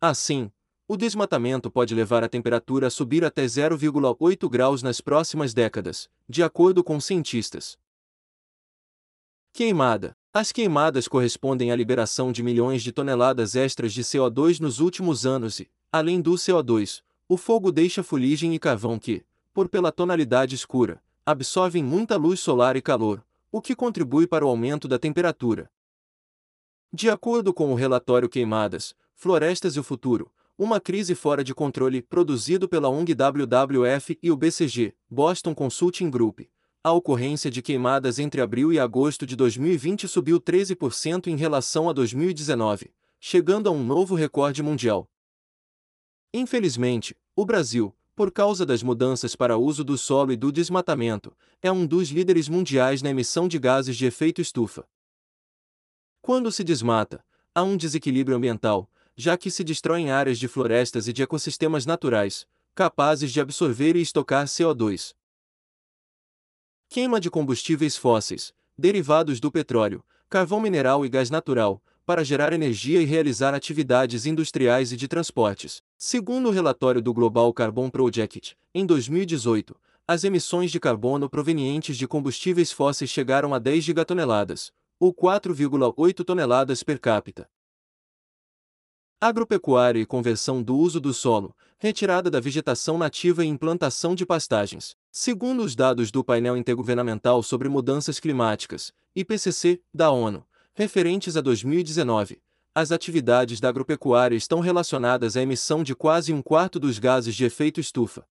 Assim, 0.02 0.52
o 0.90 0.98
desmatamento 0.98 1.70
pode 1.70 1.94
levar 1.94 2.24
a 2.24 2.28
temperatura 2.28 2.88
a 2.88 2.90
subir 2.90 3.24
até 3.24 3.46
0,8 3.46 4.50
graus 4.50 4.82
nas 4.82 5.00
próximas 5.00 5.54
décadas, 5.54 6.10
de 6.28 6.42
acordo 6.42 6.84
com 6.84 7.00
cientistas. 7.00 7.78
Queimada. 9.54 10.18
As 10.34 10.52
queimadas 10.52 11.08
correspondem 11.08 11.72
à 11.72 11.76
liberação 11.76 12.32
de 12.32 12.42
milhões 12.42 12.82
de 12.82 12.92
toneladas 12.92 13.56
extras 13.56 13.94
de 13.94 14.04
CO2 14.04 14.60
nos 14.60 14.80
últimos 14.80 15.28
anos 15.28 15.60
e, 15.60 15.70
além 15.92 16.20
do 16.20 16.32
CO2, 16.32 17.04
o 17.28 17.38
fogo 17.38 17.72
deixa 17.72 18.02
fuligem 18.02 18.56
e 18.56 18.60
carvão 18.60 18.98
que, 18.98 19.24
por 19.54 19.70
pela 19.70 19.92
tonalidade 19.92 20.56
escura, 20.56 21.00
absorvem 21.24 21.84
muita 21.84 22.18
luz 22.18 22.40
solar 22.40 22.76
e 22.76 22.82
calor, 22.82 23.24
o 23.52 23.62
que 23.62 23.76
contribui 23.76 24.26
para 24.26 24.44
o 24.44 24.50
aumento 24.50 24.88
da 24.88 24.98
temperatura. 24.98 25.70
De 26.92 27.12
acordo 27.12 27.54
com 27.54 27.72
o 27.72 27.76
relatório 27.76 28.28
Queimadas, 28.28 28.96
Florestas 29.14 29.76
e 29.76 29.80
o 29.80 29.84
Futuro, 29.84 30.32
uma 30.60 30.82
crise 30.82 31.16
fora 31.16 31.42
de 31.42 31.56
controle, 31.56 32.02
produzido 32.02 32.68
pela 32.68 32.90
ONG 32.90 33.16
WWF 33.16 34.20
e 34.22 34.30
o 34.30 34.36
BCG, 34.36 34.94
Boston 35.10 35.56
Consulting 35.56 36.10
Group, 36.10 36.42
a 36.84 36.92
ocorrência 36.92 37.50
de 37.50 37.62
queimadas 37.62 38.20
entre 38.20 38.42
abril 38.42 38.74
e 38.74 38.78
agosto 38.78 39.26
de 39.26 39.38
2020 39.38 40.06
subiu 40.06 40.38
13% 40.38 41.28
em 41.28 41.38
relação 41.38 41.90
a 41.90 41.94
2019, 41.94 42.94
chegando 43.22 43.70
a 43.70 43.72
um 43.72 43.82
novo 43.82 44.16
recorde 44.16 44.62
mundial. 44.62 45.10
Infelizmente, 46.34 47.16
o 47.38 47.46
Brasil, 47.46 47.96
por 48.14 48.30
causa 48.30 48.66
das 48.66 48.84
mudanças 48.84 49.38
para 49.38 49.58
uso 49.58 49.82
do 49.82 49.98
solo 49.98 50.34
e 50.34 50.36
do 50.36 50.52
desmatamento, 50.52 51.34
é 51.62 51.72
um 51.72 51.88
dos 51.88 52.10
líderes 52.10 52.50
mundiais 52.50 53.02
na 53.02 53.12
emissão 53.12 53.48
de 53.48 53.58
gases 53.58 53.96
de 53.96 54.06
efeito 54.06 54.42
estufa. 54.42 54.86
Quando 56.22 56.52
se 56.52 56.66
desmata, 56.66 57.24
há 57.56 57.64
um 57.64 57.78
desequilíbrio 57.78 58.36
ambiental, 58.36 58.90
já 59.22 59.36
que 59.36 59.52
se 59.52 59.66
destroem 59.66 60.12
áreas 60.12 60.40
de 60.40 60.48
florestas 60.48 61.10
e 61.10 61.12
de 61.12 61.22
ecossistemas 61.22 61.86
naturais, 61.86 62.48
capazes 62.74 63.34
de 63.34 63.42
absorver 63.42 63.98
e 63.98 64.02
estocar 64.02 64.46
CO2. 64.46 65.14
Queima 66.88 67.20
de 67.20 67.30
combustíveis 67.30 67.98
fósseis, 67.98 68.54
derivados 68.78 69.42
do 69.42 69.52
petróleo, 69.52 70.06
carvão 70.30 70.62
mineral 70.62 71.06
e 71.06 71.10
gás 71.10 71.30
natural, 71.30 71.84
para 72.06 72.24
gerar 72.24 72.54
energia 72.54 73.02
e 73.02 73.06
realizar 73.06 73.54
atividades 73.54 74.26
industriais 74.26 74.94
e 74.94 74.96
de 74.96 75.06
transportes. 75.06 75.84
Segundo 75.98 76.48
o 76.48 76.52
relatório 76.52 77.02
do 77.02 77.14
Global 77.14 77.52
Carbon 77.52 77.90
Project, 77.90 78.56
em 78.74 78.86
2018, 78.86 79.76
as 80.08 80.24
emissões 80.24 80.72
de 80.72 80.80
carbono 80.80 81.30
provenientes 81.30 81.98
de 81.98 82.08
combustíveis 82.08 82.72
fósseis 82.72 83.10
chegaram 83.10 83.54
a 83.54 83.60
10 83.60 83.84
gigatoneladas, 83.84 84.72
ou 84.98 85.14
4,8 85.14 86.24
toneladas 86.24 86.84
per 86.84 87.02
capita. 87.02 87.50
Agropecuária 89.22 90.00
e 90.00 90.06
conversão 90.06 90.64
do 90.64 90.78
uso 90.78 90.98
do 90.98 91.14
solo, 91.14 91.54
retirada 91.78 92.32
da 92.32 92.40
vegetação 92.40 92.98
nativa 92.98 93.44
e 93.44 93.50
implantação 93.50 94.16
de 94.16 94.26
pastagens. 94.26 94.96
Segundo 95.12 95.62
os 95.62 95.76
dados 95.76 96.10
do 96.10 96.24
painel 96.24 96.56
intergovernamental 96.56 97.44
sobre 97.44 97.68
mudanças 97.68 98.18
climáticas, 98.18 98.94
IPCC, 99.14 99.82
da 99.94 100.10
ONU, 100.10 100.48
referentes 100.74 101.36
a 101.36 101.42
2019, 101.42 102.42
as 102.74 102.94
atividades 102.94 103.60
da 103.60 103.68
agropecuária 103.68 104.38
estão 104.38 104.62
relacionadas 104.62 105.36
à 105.36 105.42
emissão 105.42 105.84
de 105.84 105.94
quase 105.94 106.32
um 106.32 106.42
quarto 106.42 106.80
dos 106.80 106.98
gases 106.98 107.36
de 107.36 107.44
efeito 107.44 107.82
estufa. 107.82 108.26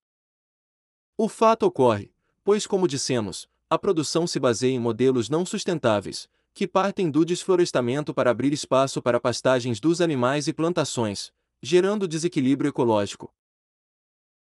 O 1.19 1.29
fato 1.29 1.65
ocorre, 1.65 2.11
pois, 2.43 2.67
como 2.67 2.89
dissemos, 2.89 3.47
a 3.69 3.79
produção 3.79 4.27
se 4.27 4.41
baseia 4.41 4.73
em 4.73 4.79
modelos 4.81 5.29
não 5.29 5.45
sustentáveis, 5.45 6.31
que 6.59 6.67
partem 6.67 7.09
do 7.09 7.25
desflorestamento 7.25 8.13
para 8.13 8.33
abrir 8.33 8.53
espaço 8.53 9.01
para 9.01 9.21
pastagens 9.21 9.79
dos 9.79 10.01
animais 10.01 10.49
e 10.49 10.53
plantações, 10.53 11.31
gerando 11.63 12.09
desequilíbrio 12.09 12.71
ecológico. 12.71 13.33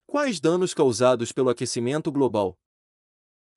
Quais 0.08 0.40
danos 0.40 0.74
causados 0.74 1.30
pelo 1.30 1.50
aquecimento 1.50 2.10
global? 2.10 2.58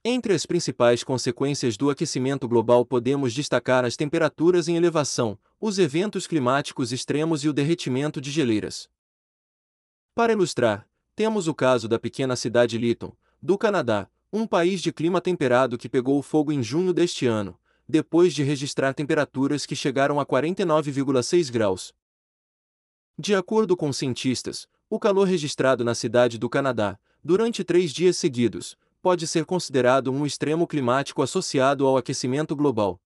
Entre 0.05 0.36
as 0.36 0.45
principais 0.45 1.03
consequências 1.03 1.75
do 1.75 1.89
aquecimento 1.89 2.48
global 2.48 2.86
podemos 2.86 3.33
destacar 3.33 3.83
as 3.86 3.98
temperaturas 3.98 4.67
em 4.67 4.75
elevação, 4.75 5.36
os 5.60 5.79
eventos 5.79 6.27
climáticos 6.27 6.91
extremos 6.91 7.43
e 7.43 7.50
o 7.50 7.53
derretimento 7.53 8.22
de 8.22 8.29
geleiras. 8.29 8.88
Para 10.13 10.31
ilustrar, 10.31 10.88
temos 11.15 11.48
o 11.48 11.55
caso 11.55 11.88
da 11.88 11.98
pequena 11.98 12.36
cidade 12.36 12.77
Lytton, 12.77 13.17
do 13.41 13.57
Canadá, 13.57 14.07
um 14.31 14.45
país 14.45 14.79
de 14.79 14.93
clima 14.93 15.19
temperado 15.19 15.75
que 15.75 15.89
pegou 15.89 16.22
fogo 16.22 16.51
em 16.51 16.62
junho 16.62 16.93
deste 16.93 17.25
ano, 17.25 17.60
depois 17.93 18.33
de 18.33 18.41
registrar 18.41 18.91
temperaturas 18.95 19.67
que 19.67 19.75
chegaram 19.75 20.19
a 20.19 20.25
49,6 20.25 21.51
graus. 21.51 21.93
De 23.15 23.35
acordo 23.35 23.77
com 23.77 23.93
cientistas, 23.93 24.67
o 24.89 24.97
calor 24.97 25.27
registrado 25.27 25.83
na 25.83 25.93
cidade 25.93 26.39
do 26.39 26.50
Canadá, 26.50 26.97
durante 27.23 27.63
três 27.63 27.91
dias 27.91 28.17
seguidos, 28.17 28.75
pode 29.00 29.27
ser 29.27 29.45
considerado 29.45 30.12
um 30.12 30.25
extremo 30.25 30.65
climático 30.65 31.21
associado 31.21 31.85
ao 31.85 31.95
aquecimento 31.95 32.55
global. 32.55 33.00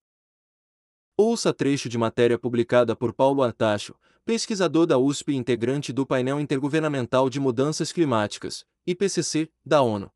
Ouça 1.17 1.53
trecho 1.53 1.89
de 1.89 1.97
matéria 1.97 2.39
publicada 2.39 2.95
por 2.95 3.11
Paulo 3.11 3.43
Artacho, 3.43 3.93
pesquisador 4.23 4.85
da 4.85 4.97
USP 4.97 5.33
e 5.33 5.35
integrante 5.35 5.91
do 5.91 6.05
painel 6.05 6.39
intergovernamental 6.39 7.29
de 7.29 7.41
mudanças 7.41 7.91
climáticas, 7.91 8.65
IPCC, 8.85 9.51
da 9.65 9.81
ONU. 9.81 10.09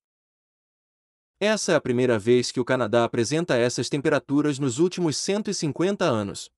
Essa 1.43 1.71
é 1.71 1.75
a 1.75 1.81
primeira 1.81 2.19
vez 2.19 2.51
que 2.51 2.60
o 2.60 2.63
Canadá 2.63 3.03
apresenta 3.03 3.57
essas 3.57 3.89
temperaturas 3.89 4.60
nos 4.60 4.77
últimos 4.77 5.17
150 5.17 6.05
anos. 6.05 6.51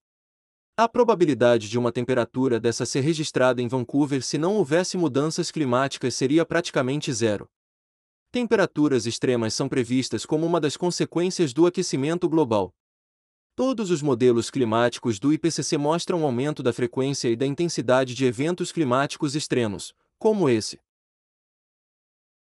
A 0.75 0.89
probabilidade 0.89 1.69
de 1.69 1.79
uma 1.79 1.89
temperatura 1.89 2.59
dessa 2.59 2.85
ser 2.85 2.99
registrada 2.99 3.61
em 3.61 3.67
Vancouver 3.69 4.21
se 4.21 4.37
não 4.37 4.55
houvesse 4.55 4.97
mudanças 4.97 5.51
climáticas 5.51 6.15
seria 6.15 6.45
praticamente 6.45 7.13
zero. 7.13 7.47
Temperaturas 8.29 9.05
extremas 9.05 9.53
são 9.53 9.69
previstas 9.69 10.25
como 10.25 10.45
uma 10.45 10.59
das 10.59 10.75
consequências 10.75 11.53
do 11.53 11.65
aquecimento 11.65 12.27
global. 12.27 12.75
Todos 13.55 13.89
os 13.89 14.01
modelos 14.01 14.51
climáticos 14.51 15.17
do 15.17 15.31
IPCC 15.31 15.77
mostram 15.77 16.23
um 16.23 16.25
aumento 16.25 16.61
da 16.61 16.73
frequência 16.73 17.29
e 17.29 17.37
da 17.37 17.45
intensidade 17.45 18.13
de 18.13 18.25
eventos 18.25 18.69
climáticos 18.69 19.33
extremos, 19.33 19.93
como 20.19 20.49
esse. 20.49 20.77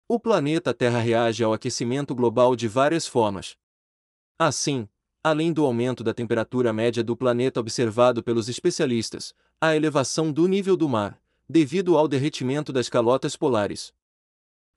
O 0.09 0.21
planeta 0.21 0.73
Terra 0.73 1.01
reage 1.01 1.43
ao 1.43 1.53
aquecimento 1.53 2.15
global 2.15 2.55
de 2.55 2.69
várias 2.69 3.09
formas. 3.09 3.57
Assim, 4.39 4.89
além 5.21 5.53
do 5.53 5.65
aumento 5.65 6.05
da 6.05 6.15
temperatura 6.15 6.73
média 6.73 7.03
do 7.03 7.17
planeta 7.17 7.59
observado 7.59 8.23
pelos 8.23 8.49
especialistas, 8.49 9.35
a 9.61 9.75
elevação 9.75 10.31
do 10.31 10.47
nível 10.47 10.77
do 10.77 10.89
mar, 10.89 11.21
devido 11.49 11.99
ao 11.99 12.07
derretimento 12.07 12.73
das 12.73 12.89
calotas 12.89 13.35
polares. 13.35 13.93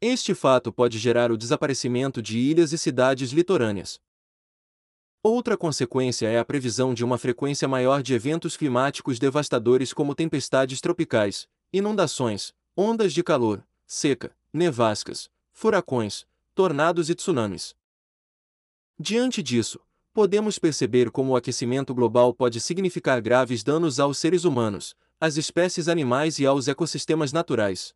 Este 0.02 0.34
fato 0.34 0.74
pode 0.74 0.98
gerar 0.98 1.32
o 1.32 1.38
desaparecimento 1.38 2.24
de 2.24 2.40
ilhas 2.40 2.74
e 2.74 2.78
cidades 2.80 3.30
litorâneas. 3.30 4.02
Outra 5.22 5.56
consequência 5.56 6.28
é 6.28 6.40
a 6.40 6.46
previsão 6.46 6.92
de 6.92 7.06
uma 7.06 7.20
frequência 7.20 7.68
maior 7.68 8.02
de 8.02 8.16
eventos 8.16 8.58
climáticos 8.58 9.20
devastadores 9.20 9.94
como 9.94 10.16
tempestades 10.16 10.82
tropicais, 10.82 11.48
inundações, 11.72 12.52
ondas 12.76 13.14
de 13.14 13.22
calor, 13.22 13.64
seca, 13.86 14.36
nevascas, 14.54 15.30
furacões, 15.52 16.26
tornados 16.56 17.10
e 17.10 17.16
tsunamis. 17.16 17.76
Diante 19.00 19.42
disso, 19.42 19.80
podemos 20.14 20.60
perceber 20.60 21.12
como 21.12 21.32
o 21.32 21.36
aquecimento 21.36 21.94
global 21.94 22.34
pode 22.34 22.60
significar 22.60 23.22
graves 23.22 23.64
danos 23.64 24.00
aos 24.00 24.18
seres 24.18 24.44
humanos, 24.44 24.96
às 25.20 25.38
espécies 25.38 25.88
animais 25.88 26.40
e 26.40 26.46
aos 26.46 26.68
ecossistemas 26.68 27.32
naturais. 27.32 27.96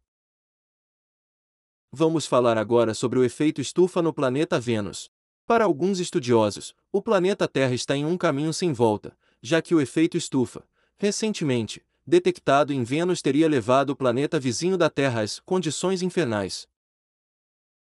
Vamos 1.91 2.25
falar 2.25 2.57
agora 2.57 2.93
sobre 2.93 3.19
o 3.19 3.23
efeito 3.23 3.61
estufa 3.61 4.01
no 4.01 4.13
planeta 4.13 4.59
Vênus. 4.59 5.11
Para 5.45 5.65
alguns 5.65 5.99
estudiosos, 5.99 6.73
o 6.91 7.01
planeta 7.01 7.47
Terra 7.47 7.73
está 7.73 7.95
em 7.95 8.05
um 8.05 8.17
caminho 8.17 8.53
sem 8.53 8.71
volta, 8.71 9.15
já 9.41 9.61
que 9.61 9.75
o 9.75 9.81
efeito 9.81 10.17
estufa, 10.17 10.65
recentemente, 10.97 11.85
detectado 12.05 12.73
em 12.73 12.83
Vênus 12.83 13.21
teria 13.21 13.47
levado 13.47 13.91
o 13.91 13.95
planeta 13.95 14.39
vizinho 14.39 14.77
da 14.77 14.89
Terra 14.89 15.21
às 15.21 15.39
condições 15.39 16.01
infernais. 16.01 16.67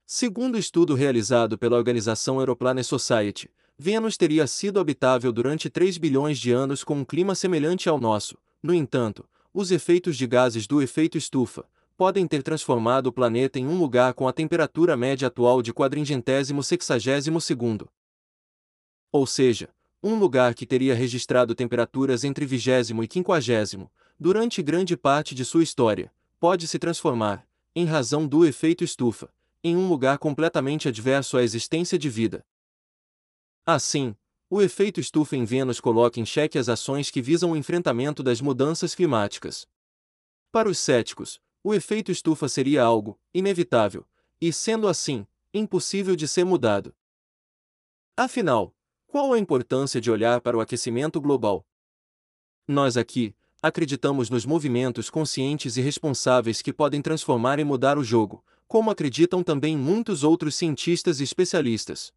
Segundo 0.06 0.56
estudo 0.56 0.94
realizado 0.94 1.58
pela 1.58 1.76
organização 1.76 2.38
Aeroplanet 2.38 2.86
Society, 2.86 3.50
Vênus 3.78 4.16
teria 4.16 4.46
sido 4.46 4.80
habitável 4.80 5.32
durante 5.32 5.68
3 5.68 5.98
bilhões 5.98 6.38
de 6.38 6.50
anos 6.50 6.82
com 6.82 6.94
um 6.94 7.04
clima 7.04 7.34
semelhante 7.34 7.88
ao 7.88 8.00
nosso. 8.00 8.38
No 8.62 8.72
entanto, 8.72 9.28
os 9.52 9.70
efeitos 9.70 10.16
de 10.16 10.26
gases 10.26 10.66
do 10.66 10.80
efeito 10.80 11.18
estufa 11.18 11.68
podem 11.96 12.26
ter 12.26 12.42
transformado 12.42 13.08
o 13.08 13.12
planeta 13.12 13.58
em 13.58 13.66
um 13.66 13.78
lugar 13.78 14.14
com 14.14 14.28
a 14.28 14.32
temperatura 14.32 14.96
média 14.96 15.28
atual 15.28 15.60
de 15.60 15.72
quadringentésimo 15.72 16.62
sexagésimo 16.62 17.40
segundo. 17.40 17.88
Ou 19.10 19.26
seja, 19.26 19.70
um 20.02 20.14
lugar 20.14 20.54
que 20.54 20.66
teria 20.66 20.94
registrado 20.94 21.54
temperaturas 21.54 22.22
entre 22.22 22.46
vigésimo 22.46 23.02
e 23.02 23.08
quinquagésimo, 23.08 23.90
durante 24.18 24.62
grande 24.62 24.96
parte 24.96 25.34
de 25.34 25.44
sua 25.44 25.62
história, 25.62 26.12
pode 26.40 26.66
se 26.66 26.78
transformar, 26.78 27.46
em 27.74 27.84
razão 27.84 28.26
do 28.26 28.46
efeito 28.46 28.82
estufa, 28.82 29.32
em 29.62 29.76
um 29.76 29.88
lugar 29.88 30.18
completamente 30.18 30.88
adverso 30.88 31.36
à 31.36 31.42
existência 31.42 31.98
de 31.98 32.08
vida. 32.08 32.44
Assim, 33.64 34.16
o 34.48 34.62
efeito 34.62 35.00
estufa 35.00 35.36
em 35.36 35.44
Vênus 35.44 35.80
coloca 35.80 36.20
em 36.20 36.24
xeque 36.24 36.58
as 36.58 36.68
ações 36.68 37.10
que 37.10 37.20
visam 37.20 37.50
o 37.50 37.56
enfrentamento 37.56 38.22
das 38.22 38.40
mudanças 38.40 38.94
climáticas. 38.94 39.66
Para 40.52 40.68
os 40.68 40.78
céticos, 40.78 41.40
o 41.64 41.74
efeito 41.74 42.12
estufa 42.12 42.48
seria 42.48 42.82
algo 42.82 43.18
inevitável, 43.34 44.06
e 44.40 44.52
sendo 44.52 44.86
assim, 44.86 45.26
impossível 45.52 46.14
de 46.14 46.28
ser 46.28 46.44
mudado. 46.44 46.94
Afinal, 48.16 48.72
qual 49.06 49.32
a 49.32 49.38
importância 49.38 50.00
de 50.00 50.10
olhar 50.10 50.40
para 50.40 50.56
o 50.56 50.60
aquecimento 50.60 51.20
global? 51.20 51.66
Nós 52.68 52.96
aqui, 52.96 53.34
acreditamos 53.66 54.30
nos 54.30 54.46
movimentos 54.46 55.10
conscientes 55.10 55.76
e 55.76 55.80
responsáveis 55.80 56.62
que 56.62 56.72
podem 56.72 57.02
transformar 57.02 57.58
e 57.58 57.64
mudar 57.64 57.98
o 57.98 58.04
jogo, 58.04 58.44
como 58.68 58.90
acreditam 58.90 59.42
também 59.42 59.76
muitos 59.76 60.22
outros 60.22 60.54
cientistas 60.54 61.18
e 61.20 61.24
especialistas. 61.24 62.12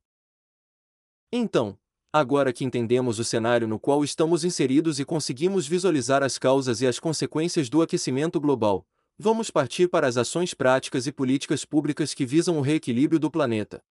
Então, 1.32 1.78
agora 2.14 2.54
que 2.54 2.64
entendemos 2.64 3.18
o 3.18 3.24
cenário 3.24 3.68
no 3.68 3.80
qual 3.80 4.04
estamos 4.04 4.44
inseridos 4.44 5.00
e 5.00 5.06
conseguimos 5.06 5.68
visualizar 5.68 6.22
as 6.22 6.38
causas 6.38 6.82
e 6.82 6.88
as 6.88 7.00
consequências 7.00 7.68
do 7.68 7.82
aquecimento 7.82 8.40
global, 8.40 8.86
vamos 9.18 9.50
partir 9.50 9.88
para 9.88 10.08
as 10.08 10.18
ações 10.18 10.54
práticas 10.54 11.08
e 11.08 11.12
políticas 11.12 11.66
públicas 11.66 12.14
que 12.14 12.26
visam 12.26 12.60
o 12.60 12.62
reequilíbrio 12.62 13.20
do 13.20 13.32
planeta. 13.32 13.84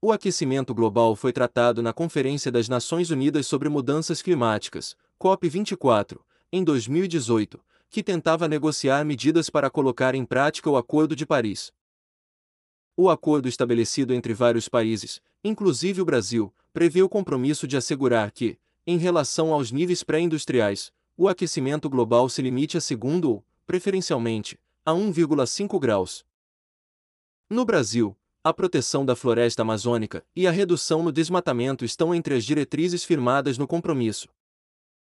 O 0.00 0.12
aquecimento 0.12 0.74
global 0.74 1.16
foi 1.16 1.32
tratado 1.32 1.82
na 1.82 1.92
Conferência 1.92 2.52
das 2.52 2.68
Nações 2.68 3.10
Unidas 3.10 3.46
sobre 3.46 3.68
Mudanças 3.68 4.22
Climáticas, 4.22 4.94
COP24, 5.18 6.18
em 6.52 6.62
2018, 6.62 7.60
que 7.88 8.02
tentava 8.02 8.48
negociar 8.48 9.04
medidas 9.04 9.50
para 9.50 9.70
colocar 9.70 10.14
em 10.14 10.24
prática 10.24 10.70
o 10.70 10.76
Acordo 10.76 11.14
de 11.16 11.26
Paris. 11.26 11.72
O 12.96 13.10
acordo 13.10 13.46
estabelecido 13.46 14.14
entre 14.14 14.32
vários 14.32 14.68
países, 14.68 15.20
inclusive 15.44 16.00
o 16.00 16.04
Brasil, 16.04 16.52
prevê 16.72 17.02
o 17.02 17.08
compromisso 17.08 17.66
de 17.66 17.76
assegurar 17.76 18.30
que, 18.30 18.58
em 18.86 18.96
relação 18.96 19.52
aos 19.52 19.70
níveis 19.70 20.02
pré-industriais, 20.02 20.92
o 21.16 21.28
aquecimento 21.28 21.90
global 21.90 22.28
se 22.28 22.40
limite 22.40 22.76
a 22.76 22.80
segundo 22.80 23.30
ou, 23.30 23.44
preferencialmente, 23.66 24.58
a 24.84 24.92
1,5 24.92 25.78
graus. 25.78 26.24
No 27.50 27.64
Brasil, 27.64 28.16
a 28.42 28.54
proteção 28.54 29.04
da 29.04 29.16
floresta 29.16 29.62
amazônica 29.62 30.24
e 30.34 30.46
a 30.46 30.50
redução 30.50 31.02
no 31.02 31.10
desmatamento 31.10 31.84
estão 31.84 32.14
entre 32.14 32.34
as 32.34 32.44
diretrizes 32.44 33.04
firmadas 33.04 33.58
no 33.58 33.66
compromisso. 33.66 34.28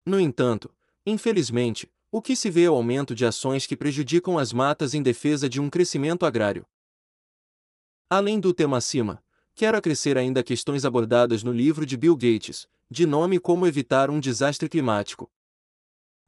No 0.05 0.19
entanto, 0.19 0.75
infelizmente, 1.07 1.91
o 2.11 2.21
que 2.21 2.35
se 2.35 2.51
vê 2.51 2.65
é 2.65 2.71
o 2.71 2.75
aumento 2.75 3.15
de 3.15 3.25
ações 3.25 3.67
que 3.67 3.77
prejudicam 3.77 4.39
as 4.39 4.53
matas 4.53 4.93
em 4.93 5.03
defesa 5.03 5.49
de 5.49 5.61
um 5.61 5.71
crescimento 5.71 6.27
agrário. 6.27 6.67
Além 8.11 8.39
do 8.41 8.53
tema 8.53 8.77
acima, 8.77 9.23
quero 9.55 9.77
acrescer 9.77 10.19
ainda 10.19 10.43
questões 10.43 10.85
abordadas 10.85 11.43
no 11.43 11.53
livro 11.53 11.87
de 11.87 11.97
Bill 11.97 12.17
Gates, 12.17 12.69
de 12.91 13.07
nome 13.07 13.41
Como 13.41 13.67
Evitar 13.67 14.11
um 14.11 14.21
Desastre 14.21 14.69
Climático. 14.69 15.31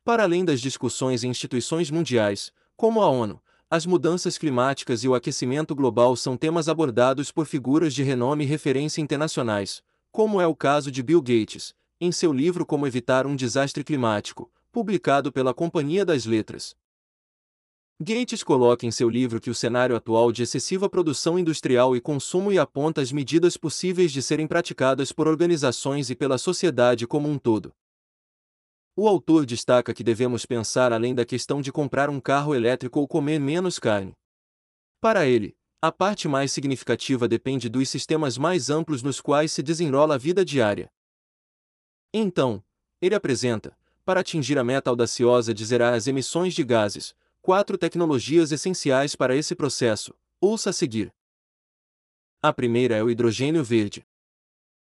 Para 0.05 0.23
além 0.23 0.45
das 0.45 0.61
discussões 0.61 1.23
em 1.23 1.29
instituições 1.29 1.91
mundiais, 1.91 2.53
como 2.77 3.03
a 3.03 3.09
ONU, 3.09 3.41
as 3.71 3.85
mudanças 3.85 4.39
climáticas 4.39 5.05
e 5.05 5.09
o 5.09 5.15
aquecimento 5.15 5.75
global 5.75 6.17
são 6.17 6.37
temas 6.37 6.69
abordados 6.69 7.31
por 7.31 7.47
figuras 7.47 7.93
de 7.93 8.03
renome 8.03 8.45
e 8.45 8.47
referência 8.47 9.03
internacionais, 9.03 9.83
como 10.11 10.41
é 10.41 10.47
o 10.47 10.57
caso 10.57 10.91
de 10.91 11.03
Bill 11.03 11.21
Gates, 11.21 11.75
em 12.01 12.11
seu 12.11 12.33
livro 12.33 12.65
Como 12.65 12.87
Evitar 12.87 13.27
um 13.27 13.37
Desastre 13.37 13.85
Climático, 13.85 14.51
publicado 14.79 15.33
pela 15.33 15.53
Companhia 15.53 16.05
das 16.05 16.25
Letras. 16.25 16.73
Gates 18.01 18.45
coloca 18.45 18.87
em 18.87 18.93
seu 18.93 19.11
livro 19.11 19.41
que 19.41 19.51
o 19.51 19.55
cenário 19.55 19.97
atual 19.97 20.31
de 20.31 20.45
excessiva 20.45 20.89
produção 20.89 21.37
industrial 21.37 21.97
e 21.97 22.01
consumo 22.01 22.53
e 22.53 22.61
aponta 22.61 23.01
as 23.01 23.11
medidas 23.11 23.57
possíveis 23.57 24.13
de 24.13 24.23
serem 24.23 24.47
praticadas 24.47 25.11
por 25.11 25.27
organizações 25.27 26.11
e 26.11 26.15
pela 26.15 26.39
sociedade 26.39 27.09
como 27.09 27.29
um 27.29 27.37
todo. 27.37 27.75
O 28.95 29.09
autor 29.09 29.45
destaca 29.45 29.93
que 29.93 30.05
devemos 30.05 30.47
pensar 30.47 30.93
além 30.93 31.13
da 31.13 31.25
questão 31.25 31.61
de 31.61 31.73
comprar 31.73 32.09
um 32.09 32.21
carro 32.21 32.55
elétrico 32.55 33.01
ou 33.01 33.09
comer 33.09 33.41
menos 33.41 33.81
carne. 33.81 34.13
Para 35.01 35.27
ele, 35.27 35.57
a 35.83 35.91
parte 35.91 36.29
mais 36.29 36.53
significativa 36.53 37.27
depende 37.27 37.69
dos 37.69 37.89
sistemas 37.89 38.39
mais 38.39 38.71
amplos 38.71 39.03
nos 39.03 39.21
quais 39.21 39.51
se 39.51 39.61
desenrola 39.61 40.15
a 40.15 40.19
vida 40.19 40.45
diária. 40.45 40.89
Então, 42.15 42.63
ele 43.03 43.17
apresenta, 43.17 43.77
para 44.09 44.21
atingir 44.21 44.59
a 44.59 44.65
meta 44.65 44.89
audaciosa 44.89 45.53
de 45.53 45.63
zerar 45.63 45.93
as 45.93 46.07
emissões 46.07 46.55
de 46.55 46.65
gases, 46.65 47.15
quatro 47.43 47.77
tecnologias 47.77 48.51
essenciais 48.51 49.15
para 49.15 49.37
esse 49.37 49.55
processo. 49.55 50.15
Ouça 50.41 50.71
a 50.71 50.73
seguir. 50.73 51.13
A 52.41 52.51
primeira 52.51 52.97
é 52.97 53.03
o 53.03 53.11
hidrogênio 53.11 53.63
verde. 53.63 54.07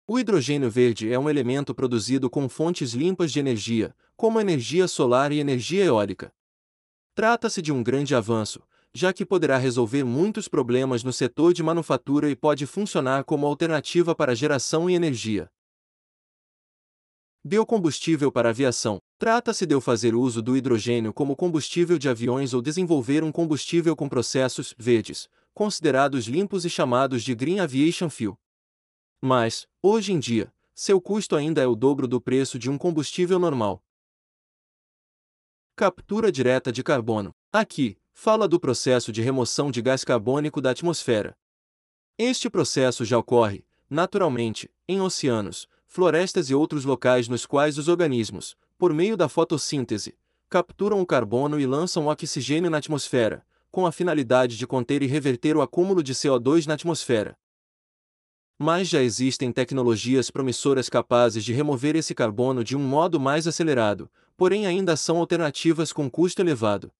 O 0.05 0.19
hidrogênio 0.19 0.69
verde 0.69 1.09
é 1.09 1.17
um 1.17 1.29
elemento 1.29 1.73
produzido 1.73 2.29
com 2.29 2.49
fontes 2.49 2.91
limpas 2.91 3.31
de 3.31 3.39
energia, 3.39 3.95
como 4.17 4.41
energia 4.41 4.89
solar 4.89 5.31
e 5.31 5.39
energia 5.39 5.85
eólica. 5.85 6.33
Trata-se 7.15 7.61
de 7.61 7.71
um 7.71 7.81
grande 7.81 8.13
avanço, 8.13 8.61
já 8.93 9.13
que 9.13 9.25
poderá 9.25 9.55
resolver 9.55 10.03
muitos 10.03 10.49
problemas 10.49 11.01
no 11.01 11.13
setor 11.13 11.53
de 11.53 11.63
manufatura 11.63 12.29
e 12.29 12.35
pode 12.35 12.65
funcionar 12.65 13.23
como 13.23 13.47
alternativa 13.47 14.13
para 14.13 14.35
geração 14.35 14.89
e 14.89 14.95
energia. 14.95 15.49
Biocombustível 17.45 18.31
para 18.31 18.51
aviação. 18.51 19.01
Trata-se 19.19 19.65
de 19.65 19.75
eu 19.75 19.81
fazer 19.81 20.15
uso 20.15 20.41
do 20.41 20.55
hidrogênio 20.55 21.13
como 21.13 21.35
combustível 21.35 21.97
de 21.97 22.07
aviões 22.07 22.53
ou 22.53 22.61
desenvolver 22.61 23.21
um 23.21 23.33
combustível 23.33 23.97
com 23.97 24.07
processos 24.07 24.73
verdes, 24.77 25.27
considerados 25.53 26.25
limpos 26.25 26.63
e 26.63 26.69
chamados 26.69 27.21
de 27.21 27.35
Green 27.35 27.59
Aviation 27.59 28.09
Fuel. 28.09 28.39
Mas, 29.21 29.67
hoje 29.81 30.13
em 30.13 30.19
dia, 30.19 30.53
seu 30.73 31.01
custo 31.01 31.35
ainda 31.35 31.61
é 31.61 31.67
o 31.67 31.75
dobro 31.75 32.07
do 32.07 32.21
preço 32.21 32.57
de 32.57 32.69
um 32.69 32.77
combustível 32.77 33.37
normal. 33.37 33.83
Captura 35.75 36.31
direta 36.31 36.71
de 36.71 36.81
carbono. 36.81 37.35
Aqui, 37.51 37.97
fala 38.13 38.47
do 38.47 38.57
processo 38.57 39.11
de 39.11 39.21
remoção 39.21 39.69
de 39.69 39.81
gás 39.81 40.05
carbônico 40.05 40.61
da 40.61 40.71
atmosfera. 40.71 41.35
Este 42.17 42.49
processo 42.49 43.03
já 43.03 43.17
ocorre, 43.17 43.65
naturalmente, 43.89 44.71
em 44.87 45.01
oceanos, 45.01 45.67
florestas 45.93 46.49
e 46.49 46.55
outros 46.55 46.85
locais 46.85 47.27
nos 47.27 47.45
quais 47.45 47.77
os 47.77 47.87
organismos, 47.87 48.57
por 48.79 48.91
meio 48.91 49.15
da 49.15 49.29
fotossíntese, 49.29 50.17
capturam 50.49 50.99
o 50.99 51.05
carbono 51.05 51.59
e 51.59 51.67
lançam 51.67 52.07
o 52.07 52.11
oxigênio 52.11 52.67
na 52.71 52.79
atmosfera, 52.79 53.45
com 53.69 53.85
a 53.85 53.91
finalidade 53.91 54.57
de 54.57 54.65
conter 54.65 55.03
e 55.03 55.05
reverter 55.05 55.55
o 55.55 55.61
acúmulo 55.61 56.01
de 56.01 56.15
CO2 56.15 56.65
na 56.65 56.73
atmosfera. 56.73 57.37
Mas 58.57 58.89
já 58.89 59.03
existem 59.03 59.51
tecnologias 59.51 60.31
promissoras 60.31 60.89
capazes 60.89 61.45
de 61.45 61.53
remover 61.53 61.95
esse 61.95 62.15
carbono 62.15 62.63
de 62.63 62.75
um 62.75 62.81
modo 62.81 63.19
mais 63.19 63.45
acelerado, 63.45 64.09
porém 64.35 64.65
ainda 64.65 64.97
são 64.97 65.17
alternativas 65.17 65.93
com 65.93 66.09
custo 66.09 66.41
elevado. 66.41 66.91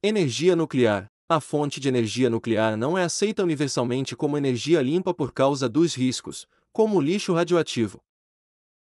Energia 0.00 0.54
nuclear. 0.54 1.10
A 1.28 1.40
fonte 1.40 1.80
de 1.80 1.88
energia 1.88 2.30
nuclear 2.30 2.76
não 2.76 2.96
é 2.96 3.02
aceita 3.02 3.42
universalmente 3.42 4.14
como 4.14 4.38
energia 4.38 4.80
limpa 4.80 5.12
por 5.12 5.32
causa 5.32 5.68
dos 5.68 5.94
riscos, 5.94 6.46
como 6.72 6.96
o 6.96 7.00
lixo 7.00 7.32
radioativo. 7.32 8.02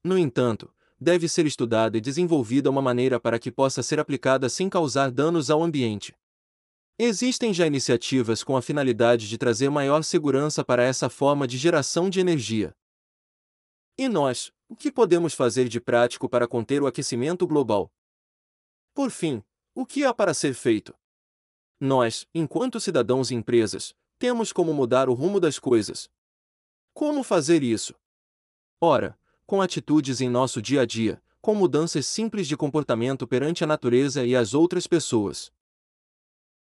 No 0.04 0.18
entanto, 0.18 0.74
deve 1.00 1.28
ser 1.28 1.46
estudada 1.46 1.98
e 1.98 2.02
desenvolvida 2.02 2.70
uma 2.70 2.82
maneira 2.82 3.20
para 3.20 3.40
que 3.40 3.52
possa 3.52 3.82
ser 3.82 4.00
aplicada 4.00 4.50
sem 4.50 4.70
causar 4.70 5.12
danos 5.12 5.50
ao 5.50 5.64
ambiente. 5.64 6.14
Existem 6.98 7.54
já 7.54 7.66
iniciativas 7.66 8.44
com 8.44 8.58
a 8.58 8.62
finalidade 8.62 9.30
de 9.30 9.38
trazer 9.38 9.70
maior 9.70 10.04
segurança 10.04 10.66
para 10.66 10.84
essa 10.84 11.10
forma 11.10 11.48
de 11.48 11.58
geração 11.58 12.10
de 12.10 12.20
energia. 12.20 12.76
E 13.98 14.10
nós, 14.10 14.52
o 14.68 14.76
que 14.76 14.92
podemos 14.92 15.34
fazer 15.34 15.70
de 15.70 15.80
prático 15.80 16.28
para 16.28 16.48
conter 16.48 16.82
o 16.82 16.88
aquecimento 16.88 17.48
global? 17.48 17.92
Por 18.94 19.12
fim, 19.12 19.42
o 19.74 19.86
que 19.86 20.04
há 20.04 20.14
para 20.14 20.34
ser 20.34 20.54
feito? 20.54 20.94
Nós, 21.80 22.28
enquanto 22.34 22.82
cidadãos 22.82 23.32
e 23.32 23.36
empresas, 23.36 23.96
temos 24.18 24.52
como 24.52 24.74
mudar 24.74 25.08
o 25.08 25.14
rumo 25.14 25.40
das 25.40 25.58
coisas, 25.58 26.10
como 27.00 27.24
fazer 27.24 27.64
isso? 27.64 27.96
Ora, 28.82 29.18
com 29.46 29.62
atitudes 29.62 30.20
em 30.20 30.28
nosso 30.28 30.62
dia 30.62 30.82
a 30.82 30.86
dia, 30.86 31.24
com 31.40 31.56
mudanças 31.56 32.06
simples 32.06 32.46
de 32.46 32.58
comportamento 32.58 33.26
perante 33.26 33.64
a 33.64 33.68
natureza 33.68 34.26
e 34.26 34.36
as 34.36 34.54
outras 34.54 34.86
pessoas. 34.86 35.50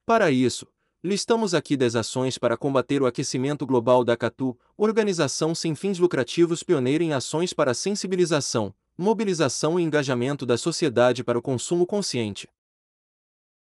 Para 0.04 0.30
isso, 0.30 0.66
listamos 1.02 1.54
aqui 1.54 1.78
10 1.78 1.96
ações 1.96 2.36
para 2.36 2.58
combater 2.58 3.00
o 3.00 3.06
aquecimento 3.06 3.64
global 3.64 4.04
da 4.04 4.18
CATU, 4.18 4.54
organização 4.76 5.54
sem 5.54 5.74
fins 5.74 5.98
lucrativos 5.98 6.62
pioneira 6.62 7.02
em 7.02 7.14
ações 7.14 7.54
para 7.54 7.72
sensibilização, 7.72 8.74
mobilização 8.98 9.80
e 9.80 9.82
engajamento 9.82 10.44
da 10.44 10.58
sociedade 10.58 11.24
para 11.24 11.38
o 11.38 11.42
consumo 11.42 11.86
consciente. 11.86 12.46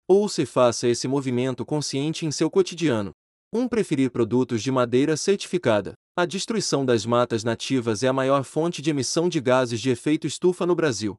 Ou 0.08 0.30
se 0.30 0.46
faça 0.46 0.88
esse 0.88 1.06
movimento 1.06 1.65
consciente 1.65 2.26
em 2.26 2.32
seu 2.32 2.50
cotidiano. 2.50 3.13
1. 3.56 3.58
Um, 3.58 3.70
preferir 3.70 4.12
produtos 4.12 4.62
de 4.62 4.70
madeira 4.70 5.15
certificada. 5.15 5.94
A 6.13 6.26
destruição 6.26 6.86
das 6.86 7.06
matas 7.06 7.41
nativas 7.41 8.04
é 8.04 8.08
a 8.10 8.12
maior 8.12 8.44
fonte 8.44 8.82
de 8.82 8.89
emissão 8.89 9.30
de 9.30 9.39
gases 9.39 9.80
de 9.80 9.89
efeito 9.89 10.28
estufa 10.28 10.65
no 10.65 10.76
Brasil. 10.76 11.15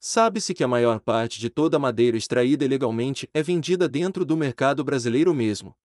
Sabe-se 0.00 0.54
que 0.54 0.64
a 0.64 0.68
maior 0.68 0.98
parte 0.98 1.38
de 1.38 1.50
toda 1.50 1.76
a 1.76 1.80
madeira 1.80 2.16
extraída 2.16 2.64
ilegalmente 2.64 3.28
é 3.34 3.42
vendida 3.42 3.86
dentro 3.86 4.24
do 4.24 4.34
mercado 4.34 4.82
brasileiro 4.82 5.34
mesmo. 5.34 5.76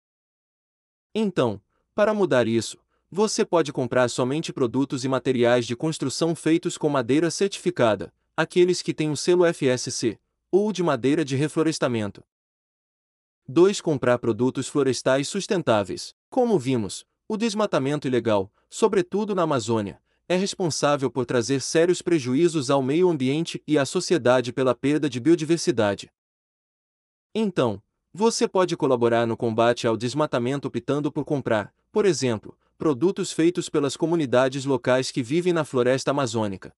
Então, 1.13 1.61
para 1.93 2.13
mudar 2.13 2.47
isso, 2.47 2.77
você 3.11 3.43
pode 3.43 3.73
comprar 3.73 4.07
somente 4.09 4.53
produtos 4.53 5.03
e 5.03 5.09
materiais 5.09 5.67
de 5.67 5.75
construção 5.75 6.33
feitos 6.33 6.77
com 6.77 6.87
madeira 6.87 7.29
certificada, 7.29 8.13
aqueles 8.37 8.81
que 8.81 8.93
têm 8.93 9.11
o 9.11 9.17
selo 9.17 9.43
FSC, 9.53 10.17
ou 10.49 10.71
de 10.71 10.81
madeira 10.81 11.25
de 11.25 11.35
reflorestamento. 11.35 12.23
2. 13.49 13.79
Comprar 13.79 14.17
produtos 14.17 14.67
florestais 14.67 15.29
sustentáveis. 15.29 16.13
Como 16.29 16.59
vimos, 16.59 17.05
o 17.29 17.37
desmatamento 17.37 18.05
ilegal, 18.05 18.51
sobretudo 18.69 19.33
na 19.33 19.43
Amazônia, 19.43 20.01
é 20.27 20.35
responsável 20.35 21.09
por 21.09 21.25
trazer 21.25 21.61
sérios 21.61 22.01
prejuízos 22.01 22.69
ao 22.69 22.81
meio 22.83 23.07
ambiente 23.07 23.63
e 23.65 23.77
à 23.77 23.85
sociedade 23.85 24.51
pela 24.51 24.75
perda 24.75 25.09
de 25.09 25.21
biodiversidade. 25.21 26.11
Então, 27.33 27.81
você 28.13 28.49
pode 28.49 28.75
colaborar 28.75 29.25
no 29.25 29.37
combate 29.37 29.87
ao 29.87 29.95
desmatamento 29.95 30.67
optando 30.67 31.09
por 31.09 31.23
comprar, 31.23 31.73
por 31.89 32.05
exemplo, 32.05 32.57
produtos 32.77 33.31
feitos 33.31 33.69
pelas 33.69 33.95
comunidades 33.95 34.65
locais 34.65 35.09
que 35.09 35.23
vivem 35.23 35.53
na 35.53 35.63
floresta 35.63 36.11
amazônica. 36.11 36.75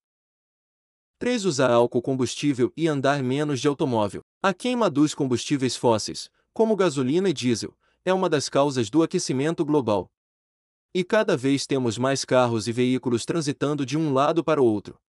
3. 1.18 1.44
Usar 1.46 1.70
álcool 1.70 2.00
combustível 2.00 2.72
e 2.76 2.86
andar 2.86 3.22
menos 3.24 3.60
de 3.60 3.66
automóvel. 3.66 4.22
A 4.40 4.54
queima 4.54 4.88
dos 4.88 5.14
combustíveis 5.14 5.76
fósseis, 5.76 6.30
como 6.52 6.76
gasolina 6.76 7.28
e 7.28 7.32
diesel, 7.32 7.76
é 8.04 8.12
uma 8.12 8.28
das 8.28 8.48
causas 8.48 8.90
do 8.90 9.02
aquecimento 9.02 9.64
global. 9.64 10.10
E 10.92 11.04
cada 11.04 11.36
vez 11.36 11.66
temos 11.66 11.98
mais 11.98 12.24
carros 12.24 12.66
e 12.66 12.72
veículos 12.72 13.24
transitando 13.24 13.86
de 13.86 13.96
um 13.96 14.12
lado 14.12 14.42
para 14.42 14.60
o 14.60 14.64
outro. 14.64 15.00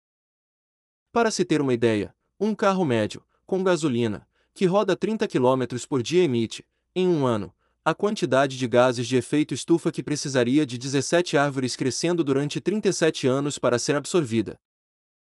Para 1.13 1.31
se 1.31 1.45
ter 1.45 1.61
uma 1.61 1.73
ideia, 1.73 2.15
um 2.39 2.55
carro 2.55 2.85
médio, 2.85 3.25
com 3.47 3.65
gasolina, 3.65 4.29
que 4.55 4.67
roda 4.67 4.97
30 4.97 5.27
km 5.27 5.87
por 5.89 6.03
dia 6.03 6.23
emite, 6.23 6.67
em 6.95 7.09
um 7.09 7.27
ano, 7.27 7.55
a 7.83 7.95
quantidade 7.95 8.59
de 8.59 8.69
gases 8.69 9.09
de 9.09 9.17
efeito 9.17 9.55
estufa 9.55 9.91
que 9.91 10.03
precisaria 10.03 10.67
de 10.67 10.77
17 10.77 11.37
árvores 11.37 11.75
crescendo 11.75 12.23
durante 12.23 12.61
37 12.61 13.27
anos 13.27 13.59
para 13.59 13.79
ser 13.79 13.97
absorvida. 13.97 14.61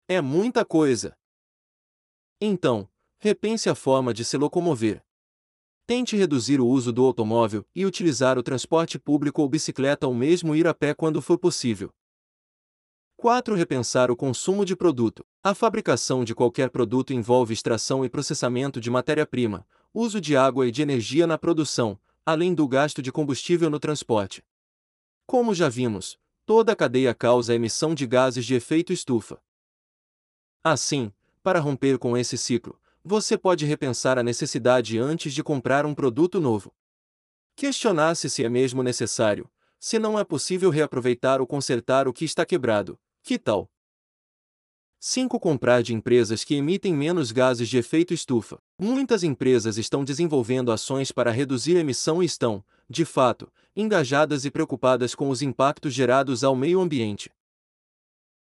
É 0.07 0.21
muita 0.21 0.63
coisa! 0.63 1.17
Então, 2.39 2.89
repense 3.19 3.69
a 3.69 3.75
forma 3.75 4.13
de 4.13 4.23
se 4.23 4.37
locomover. 4.37 5.03
Tente 5.87 6.17
reduzir 6.17 6.59
o 6.59 6.67
uso 6.67 6.91
do 6.91 7.05
automóvel 7.05 7.65
e 7.73 7.85
utilizar 7.85 8.37
o 8.37 8.43
transporte 8.43 8.99
público 8.99 9.41
ou 9.41 9.47
bicicleta 9.47 10.05
ou 10.05 10.13
mesmo 10.13 10.53
ir 10.53 10.67
a 10.67 10.73
pé 10.73 10.93
quando 10.93 11.21
for 11.21 11.39
possível. 11.39 11.93
4. 13.15 13.55
Repensar 13.55 14.11
o 14.11 14.15
consumo 14.15 14.65
de 14.65 14.75
produto. 14.75 15.25
A 15.41 15.55
fabricação 15.55 16.25
de 16.25 16.35
qualquer 16.35 16.69
produto 16.69 17.13
envolve 17.13 17.53
extração 17.53 18.03
e 18.03 18.09
processamento 18.09 18.81
de 18.81 18.91
matéria-prima, 18.91 19.65
uso 19.93 20.19
de 20.19 20.35
água 20.35 20.67
e 20.67 20.71
de 20.71 20.81
energia 20.81 21.25
na 21.25 21.37
produção, 21.37 21.97
além 22.25 22.53
do 22.53 22.67
gasto 22.67 23.01
de 23.01 23.09
combustível 23.09 23.69
no 23.69 23.79
transporte. 23.79 24.43
Como 25.25 25.55
já 25.55 25.69
vimos, 25.69 26.19
toda 26.45 26.73
a 26.73 26.75
cadeia 26.75 27.15
causa 27.15 27.53
a 27.53 27.55
emissão 27.55 27.95
de 27.95 28.05
gases 28.05 28.45
de 28.45 28.55
efeito 28.55 28.91
estufa. 28.91 29.41
Assim, 30.61 31.13
para 31.41 31.61
romper 31.61 31.97
com 31.97 32.17
esse 32.17 32.37
ciclo, 32.37 32.77
você 33.07 33.37
pode 33.37 33.65
repensar 33.65 34.19
a 34.19 34.23
necessidade 34.23 34.99
antes 34.99 35.33
de 35.33 35.41
comprar 35.41 35.85
um 35.85 35.95
produto 35.95 36.41
novo. 36.41 36.73
Questionar-se 37.55 38.29
se 38.29 38.43
é 38.43 38.49
mesmo 38.49 38.83
necessário, 38.83 39.49
se 39.79 39.97
não 39.97 40.19
é 40.19 40.25
possível 40.25 40.69
reaproveitar 40.69 41.39
ou 41.39 41.47
consertar 41.47 42.05
o 42.05 42.13
que 42.13 42.25
está 42.25 42.45
quebrado, 42.45 42.99
que 43.23 43.39
tal? 43.39 43.71
5. 44.99 45.39
Comprar 45.39 45.83
de 45.83 45.93
empresas 45.93 46.43
que 46.43 46.55
emitem 46.55 46.93
menos 46.93 47.31
gases 47.31 47.69
de 47.69 47.77
efeito 47.77 48.13
estufa. 48.13 48.59
Muitas 48.77 49.23
empresas 49.23 49.77
estão 49.77 50.03
desenvolvendo 50.03 50.71
ações 50.71 51.09
para 51.09 51.31
reduzir 51.31 51.77
a 51.77 51.79
emissão 51.79 52.21
e 52.21 52.25
estão, 52.25 52.65
de 52.89 53.05
fato, 53.05 53.49
engajadas 53.75 54.43
e 54.43 54.51
preocupadas 54.51 55.15
com 55.15 55.29
os 55.29 55.41
impactos 55.41 55.93
gerados 55.93 56.43
ao 56.43 56.55
meio 56.55 56.81
ambiente. 56.81 57.31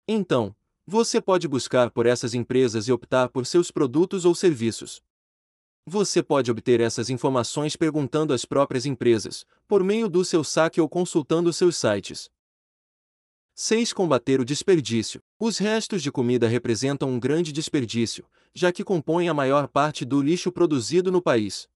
Então, 0.08 0.56
você 0.90 1.20
pode 1.20 1.46
buscar 1.46 1.90
por 1.90 2.06
essas 2.06 2.32
empresas 2.32 2.88
e 2.88 2.92
optar 2.92 3.28
por 3.28 3.44
seus 3.44 3.70
produtos 3.70 4.24
ou 4.24 4.34
serviços. 4.34 5.02
Você 5.84 6.22
pode 6.22 6.50
obter 6.50 6.80
essas 6.80 7.10
informações 7.10 7.76
perguntando 7.76 8.32
às 8.32 8.46
próprias 8.46 8.86
empresas, 8.86 9.44
por 9.66 9.84
meio 9.84 10.08
do 10.08 10.24
seu 10.24 10.42
saque 10.42 10.80
ou 10.80 10.88
consultando 10.88 11.52
seus 11.52 11.76
sites. 11.76 12.30
6. 13.54 13.92
Combater 13.92 14.40
o 14.40 14.46
desperdício. 14.46 15.20
Os 15.38 15.58
restos 15.58 16.02
de 16.02 16.10
comida 16.10 16.48
representam 16.48 17.10
um 17.10 17.20
grande 17.20 17.52
desperdício, 17.52 18.24
já 18.54 18.72
que 18.72 18.82
compõem 18.82 19.28
a 19.28 19.34
maior 19.34 19.68
parte 19.68 20.06
do 20.06 20.22
lixo 20.22 20.50
produzido 20.50 21.12
no 21.12 21.20
país. 21.20 21.68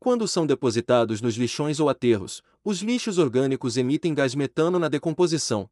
Quando 0.00 0.26
são 0.26 0.44
depositados 0.44 1.20
nos 1.20 1.36
lixões 1.36 1.78
ou 1.78 1.88
aterros, 1.88 2.42
os 2.64 2.82
lixos 2.82 3.16
orgânicos 3.16 3.76
emitem 3.76 4.12
gás 4.12 4.34
metano 4.34 4.76
na 4.76 4.88
decomposição, 4.88 5.70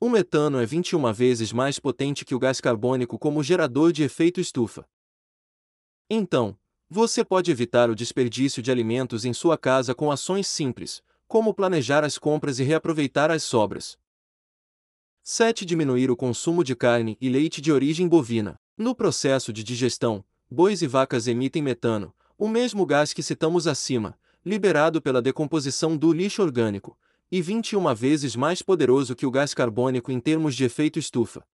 o 0.00 0.08
metano 0.08 0.58
é 0.58 0.64
21 0.64 1.12
vezes 1.12 1.52
mais 1.52 1.78
potente 1.78 2.24
que 2.24 2.34
o 2.34 2.38
gás 2.38 2.58
carbônico 2.58 3.18
como 3.18 3.42
gerador 3.42 3.92
de 3.92 4.02
efeito 4.02 4.40
estufa. 4.40 4.88
Então, 6.08 6.58
você 6.88 7.22
pode 7.22 7.50
evitar 7.50 7.90
o 7.90 7.94
desperdício 7.94 8.62
de 8.62 8.70
alimentos 8.70 9.26
em 9.26 9.34
sua 9.34 9.58
casa 9.58 9.94
com 9.94 10.10
ações 10.10 10.48
simples, 10.48 11.02
como 11.28 11.52
planejar 11.52 12.02
as 12.02 12.16
compras 12.16 12.58
e 12.58 12.64
reaproveitar 12.64 13.30
as 13.30 13.42
sobras. 13.42 13.98
7. 15.22 15.66
Diminuir 15.66 16.10
o 16.10 16.16
consumo 16.16 16.64
de 16.64 16.74
carne 16.74 17.18
e 17.20 17.28
leite 17.28 17.60
de 17.60 17.70
origem 17.70 18.08
bovina. 18.08 18.58
No 18.78 18.94
processo 18.94 19.52
de 19.52 19.62
digestão, 19.62 20.24
bois 20.50 20.80
e 20.80 20.86
vacas 20.86 21.28
emitem 21.28 21.60
metano, 21.60 22.12
o 22.38 22.48
mesmo 22.48 22.86
gás 22.86 23.12
que 23.12 23.22
citamos 23.22 23.66
acima, 23.66 24.18
liberado 24.42 25.02
pela 25.02 25.20
decomposição 25.20 25.94
do 25.94 26.10
lixo 26.10 26.42
orgânico, 26.42 26.98
e 27.30 27.40
21 27.40 27.94
vezes 27.94 28.34
mais 28.34 28.60
poderoso 28.60 29.14
que 29.14 29.24
o 29.24 29.30
gás 29.30 29.54
carbônico 29.54 30.10
em 30.10 30.18
termos 30.18 30.56
de 30.56 30.64
efeito 30.64 30.98
estufa. 30.98 31.46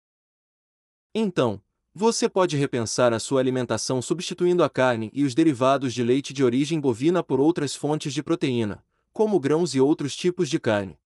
Então, 1.14 1.62
você 1.94 2.28
pode 2.28 2.56
repensar 2.56 3.12
a 3.12 3.18
sua 3.18 3.40
alimentação 3.40 4.02
substituindo 4.02 4.62
a 4.62 4.68
carne 4.68 5.10
e 5.14 5.24
os 5.24 5.34
derivados 5.34 5.94
de 5.94 6.02
leite 6.02 6.32
de 6.32 6.44
origem 6.44 6.78
bovina 6.78 7.22
por 7.22 7.40
outras 7.40 7.74
fontes 7.74 8.12
de 8.12 8.22
proteína, 8.22 8.84
como 9.12 9.40
grãos 9.40 9.74
e 9.74 9.80
outros 9.80 10.14
tipos 10.14 10.50
de 10.50 10.60
carne. 10.60 10.98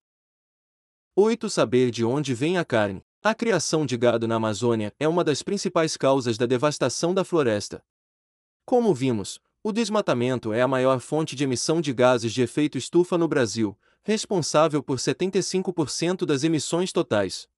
8. 1.14 1.48
Saber 1.48 1.90
de 1.90 2.04
onde 2.04 2.34
vem 2.34 2.58
a 2.58 2.64
carne. 2.64 3.04
A 3.22 3.34
criação 3.34 3.84
de 3.84 3.96
gado 3.96 4.26
na 4.26 4.36
Amazônia 4.36 4.94
é 4.98 5.06
uma 5.06 5.22
das 5.22 5.42
principais 5.42 5.96
causas 5.96 6.38
da 6.38 6.46
devastação 6.46 7.12
da 7.12 7.22
floresta. 7.22 7.84
Como 8.64 8.94
vimos, 8.94 9.38
o 9.62 9.72
desmatamento 9.72 10.52
é 10.52 10.62
a 10.62 10.68
maior 10.68 11.00
fonte 11.00 11.36
de 11.36 11.44
emissão 11.44 11.80
de 11.80 11.92
gases 11.92 12.32
de 12.32 12.40
efeito 12.40 12.78
estufa 12.78 13.18
no 13.18 13.28
Brasil, 13.28 13.78
responsável 14.02 14.82
por 14.82 14.98
75% 14.98 16.24
das 16.24 16.44
emissões 16.44 16.92
totais. 16.92 17.48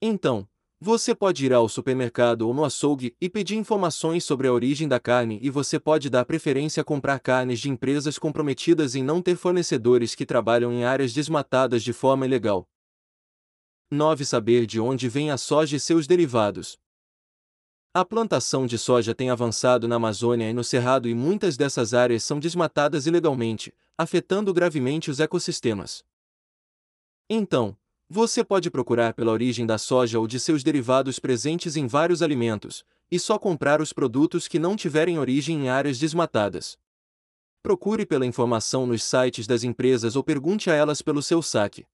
Então, 0.00 0.48
você 0.80 1.12
pode 1.12 1.44
ir 1.44 1.52
ao 1.52 1.68
supermercado 1.68 2.42
ou 2.42 2.54
no 2.54 2.64
açougue 2.64 3.16
e 3.20 3.28
pedir 3.28 3.56
informações 3.56 4.24
sobre 4.24 4.46
a 4.46 4.52
origem 4.52 4.86
da 4.86 5.00
carne 5.00 5.40
e 5.42 5.50
você 5.50 5.78
pode 5.78 6.08
dar 6.08 6.24
preferência 6.24 6.80
a 6.80 6.84
comprar 6.84 7.18
carnes 7.18 7.58
de 7.58 7.68
empresas 7.68 8.16
comprometidas 8.16 8.94
em 8.94 9.02
não 9.02 9.20
ter 9.20 9.36
fornecedores 9.36 10.14
que 10.14 10.24
trabalham 10.24 10.72
em 10.72 10.84
áreas 10.84 11.12
desmatadas 11.12 11.82
de 11.82 11.92
forma 11.92 12.26
ilegal. 12.26 12.64
9. 13.90 14.24
Saber 14.24 14.66
de 14.66 14.78
onde 14.78 15.08
vem 15.08 15.32
a 15.32 15.36
soja 15.36 15.76
e 15.76 15.80
seus 15.80 16.06
derivados. 16.06 16.78
A 17.94 18.04
plantação 18.04 18.66
de 18.66 18.76
soja 18.76 19.14
tem 19.14 19.30
avançado 19.30 19.88
na 19.88 19.96
Amazônia 19.96 20.50
e 20.50 20.52
no 20.52 20.62
Cerrado 20.62 21.08
e 21.08 21.14
muitas 21.14 21.56
dessas 21.56 21.94
áreas 21.94 22.22
são 22.22 22.38
desmatadas 22.38 23.06
ilegalmente, 23.06 23.74
afetando 23.96 24.52
gravemente 24.52 25.10
os 25.10 25.20
ecossistemas. 25.20 26.04
Então, 27.30 27.76
você 28.08 28.44
pode 28.44 28.70
procurar 28.70 29.14
pela 29.14 29.32
origem 29.32 29.66
da 29.66 29.78
soja 29.78 30.18
ou 30.18 30.26
de 30.26 30.38
seus 30.38 30.62
derivados 30.62 31.18
presentes 31.18 31.76
em 31.76 31.86
vários 31.86 32.22
alimentos, 32.22 32.84
e 33.10 33.18
só 33.18 33.38
comprar 33.38 33.80
os 33.80 33.92
produtos 33.92 34.46
que 34.46 34.58
não 34.58 34.76
tiverem 34.76 35.18
origem 35.18 35.64
em 35.64 35.68
áreas 35.68 35.98
desmatadas. 35.98 36.78
Procure 37.62 38.06
pela 38.06 38.26
informação 38.26 38.86
nos 38.86 39.02
sites 39.02 39.46
das 39.46 39.64
empresas 39.64 40.14
ou 40.14 40.22
pergunte 40.22 40.70
a 40.70 40.74
elas 40.74 41.02
pelo 41.02 41.22
seu 41.22 41.42
saque. 41.42 41.86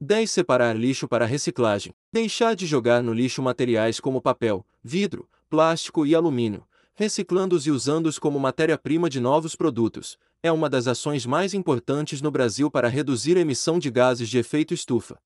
10. 0.00 0.30
Separar 0.30 0.76
lixo 0.76 1.08
para 1.08 1.26
reciclagem. 1.26 1.92
Deixar 2.12 2.54
de 2.54 2.66
jogar 2.66 3.02
no 3.02 3.12
lixo 3.12 3.42
materiais 3.42 3.98
como 3.98 4.22
papel, 4.22 4.64
vidro, 4.82 5.28
plástico 5.50 6.06
e 6.06 6.14
alumínio, 6.14 6.64
reciclando-os 6.94 7.66
e 7.66 7.70
usando-os 7.70 8.18
como 8.18 8.38
matéria-prima 8.38 9.10
de 9.10 9.18
novos 9.18 9.56
produtos, 9.56 10.16
é 10.42 10.52
uma 10.52 10.70
das 10.70 10.86
ações 10.86 11.26
mais 11.26 11.52
importantes 11.52 12.22
no 12.22 12.30
Brasil 12.30 12.70
para 12.70 12.88
reduzir 12.88 13.36
a 13.36 13.40
emissão 13.40 13.78
de 13.78 13.90
gases 13.90 14.28
de 14.28 14.38
efeito 14.38 14.72
estufa. 14.72 15.20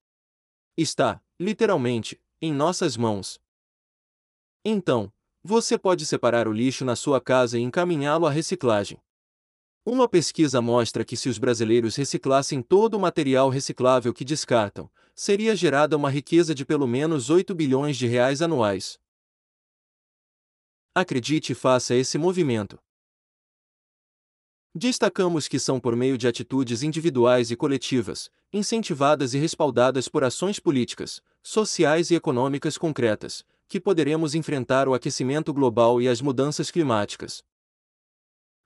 Está, 0.77 1.21
literalmente, 1.39 2.19
em 2.41 2.53
nossas 2.53 2.97
mãos. 2.97 3.39
Então, 4.65 5.13
você 5.43 5.77
pode 5.77 6.07
separar 6.07 6.49
o 6.49 6.53
lixo 6.53 6.85
na 6.85 6.97
sua 6.97 7.21
casa 7.21 7.59
e 7.59 7.63
encaminhá-lo 7.63 8.27
à 8.27 8.31
reciclagem. 8.31 8.99
Uma 9.85 10.09
pesquisa 10.09 10.63
mostra 10.63 11.05
que 11.05 11.17
se 11.17 11.29
os 11.29 11.39
brasileiros 11.39 11.97
reciclassem 11.97 12.63
todo 12.63 12.95
o 12.95 13.01
material 13.01 13.49
reciclável 13.49 14.15
que 14.15 14.25
descartam, 14.25 14.89
seria 15.13 15.57
gerada 15.57 15.97
uma 15.97 16.09
riqueza 16.09 16.55
de 16.55 16.65
pelo 16.65 16.87
menos 16.87 17.31
8 17.31 17.53
bilhões 17.53 17.97
de 17.97 18.07
reais 18.07 18.41
anuais. 18.41 18.97
Acredite 20.95 21.51
e 21.51 21.55
faça 21.57 21.97
esse 21.97 22.17
movimento. 22.17 22.79
Destacamos 24.73 25.49
que 25.49 25.59
são 25.59 25.81
por 25.81 25.97
meio 25.97 26.17
de 26.17 26.29
atitudes 26.29 26.85
individuais 26.85 27.51
e 27.51 27.57
coletivas, 27.57 28.31
incentivadas 28.53 29.35
e 29.35 29.39
respaldadas 29.39 30.09
por 30.09 30.23
ações 30.23 30.61
políticas, 30.61 31.21
sociais 31.43 32.11
e 32.13 32.15
econômicas 32.15 32.79
concretas, 32.79 33.45
que 33.67 33.81
poderemos 33.81 34.37
enfrentar 34.37 34.87
o 34.87 34.95
aquecimento 34.95 35.53
global 35.53 36.01
e 36.01 36.09
as 36.09 36.21
mudanças 36.21 36.71
climáticas. 36.71 37.43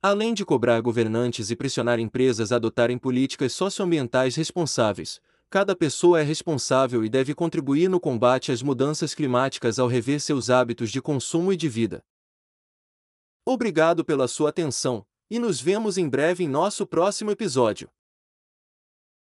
Além 0.09 0.33
de 0.33 0.45
cobrar 0.45 0.81
governantes 0.81 1.51
e 1.51 1.57
pressionar 1.57 1.99
empresas 1.99 2.53
a 2.53 2.57
adotarem 2.57 2.97
políticas 2.97 3.53
socioambientais 3.53 4.37
responsáveis, 4.37 5.21
cada 5.51 5.75
pessoa 5.75 6.21
é 6.21 6.23
responsável 6.23 7.05
e 7.05 7.09
deve 7.09 7.35
contribuir 7.35 7.91
no 7.91 7.99
combate 7.99 8.53
às 8.53 8.63
mudanças 8.63 9.17
climáticas 9.17 9.81
ao 9.81 9.89
rever 9.89 10.21
seus 10.21 10.49
hábitos 10.49 10.93
de 10.93 11.03
consumo 11.03 11.53
e 11.53 11.57
de 11.57 11.69
vida. 11.69 12.05
Obrigado 13.45 14.05
pela 14.05 14.29
sua 14.29 14.51
atenção, 14.51 15.05
e 15.29 15.41
nos 15.41 15.61
vemos 15.61 15.99
em 15.99 16.09
breve 16.09 16.45
em 16.45 16.49
nosso 16.49 16.87
próximo 16.87 17.33
episódio. 17.33 17.91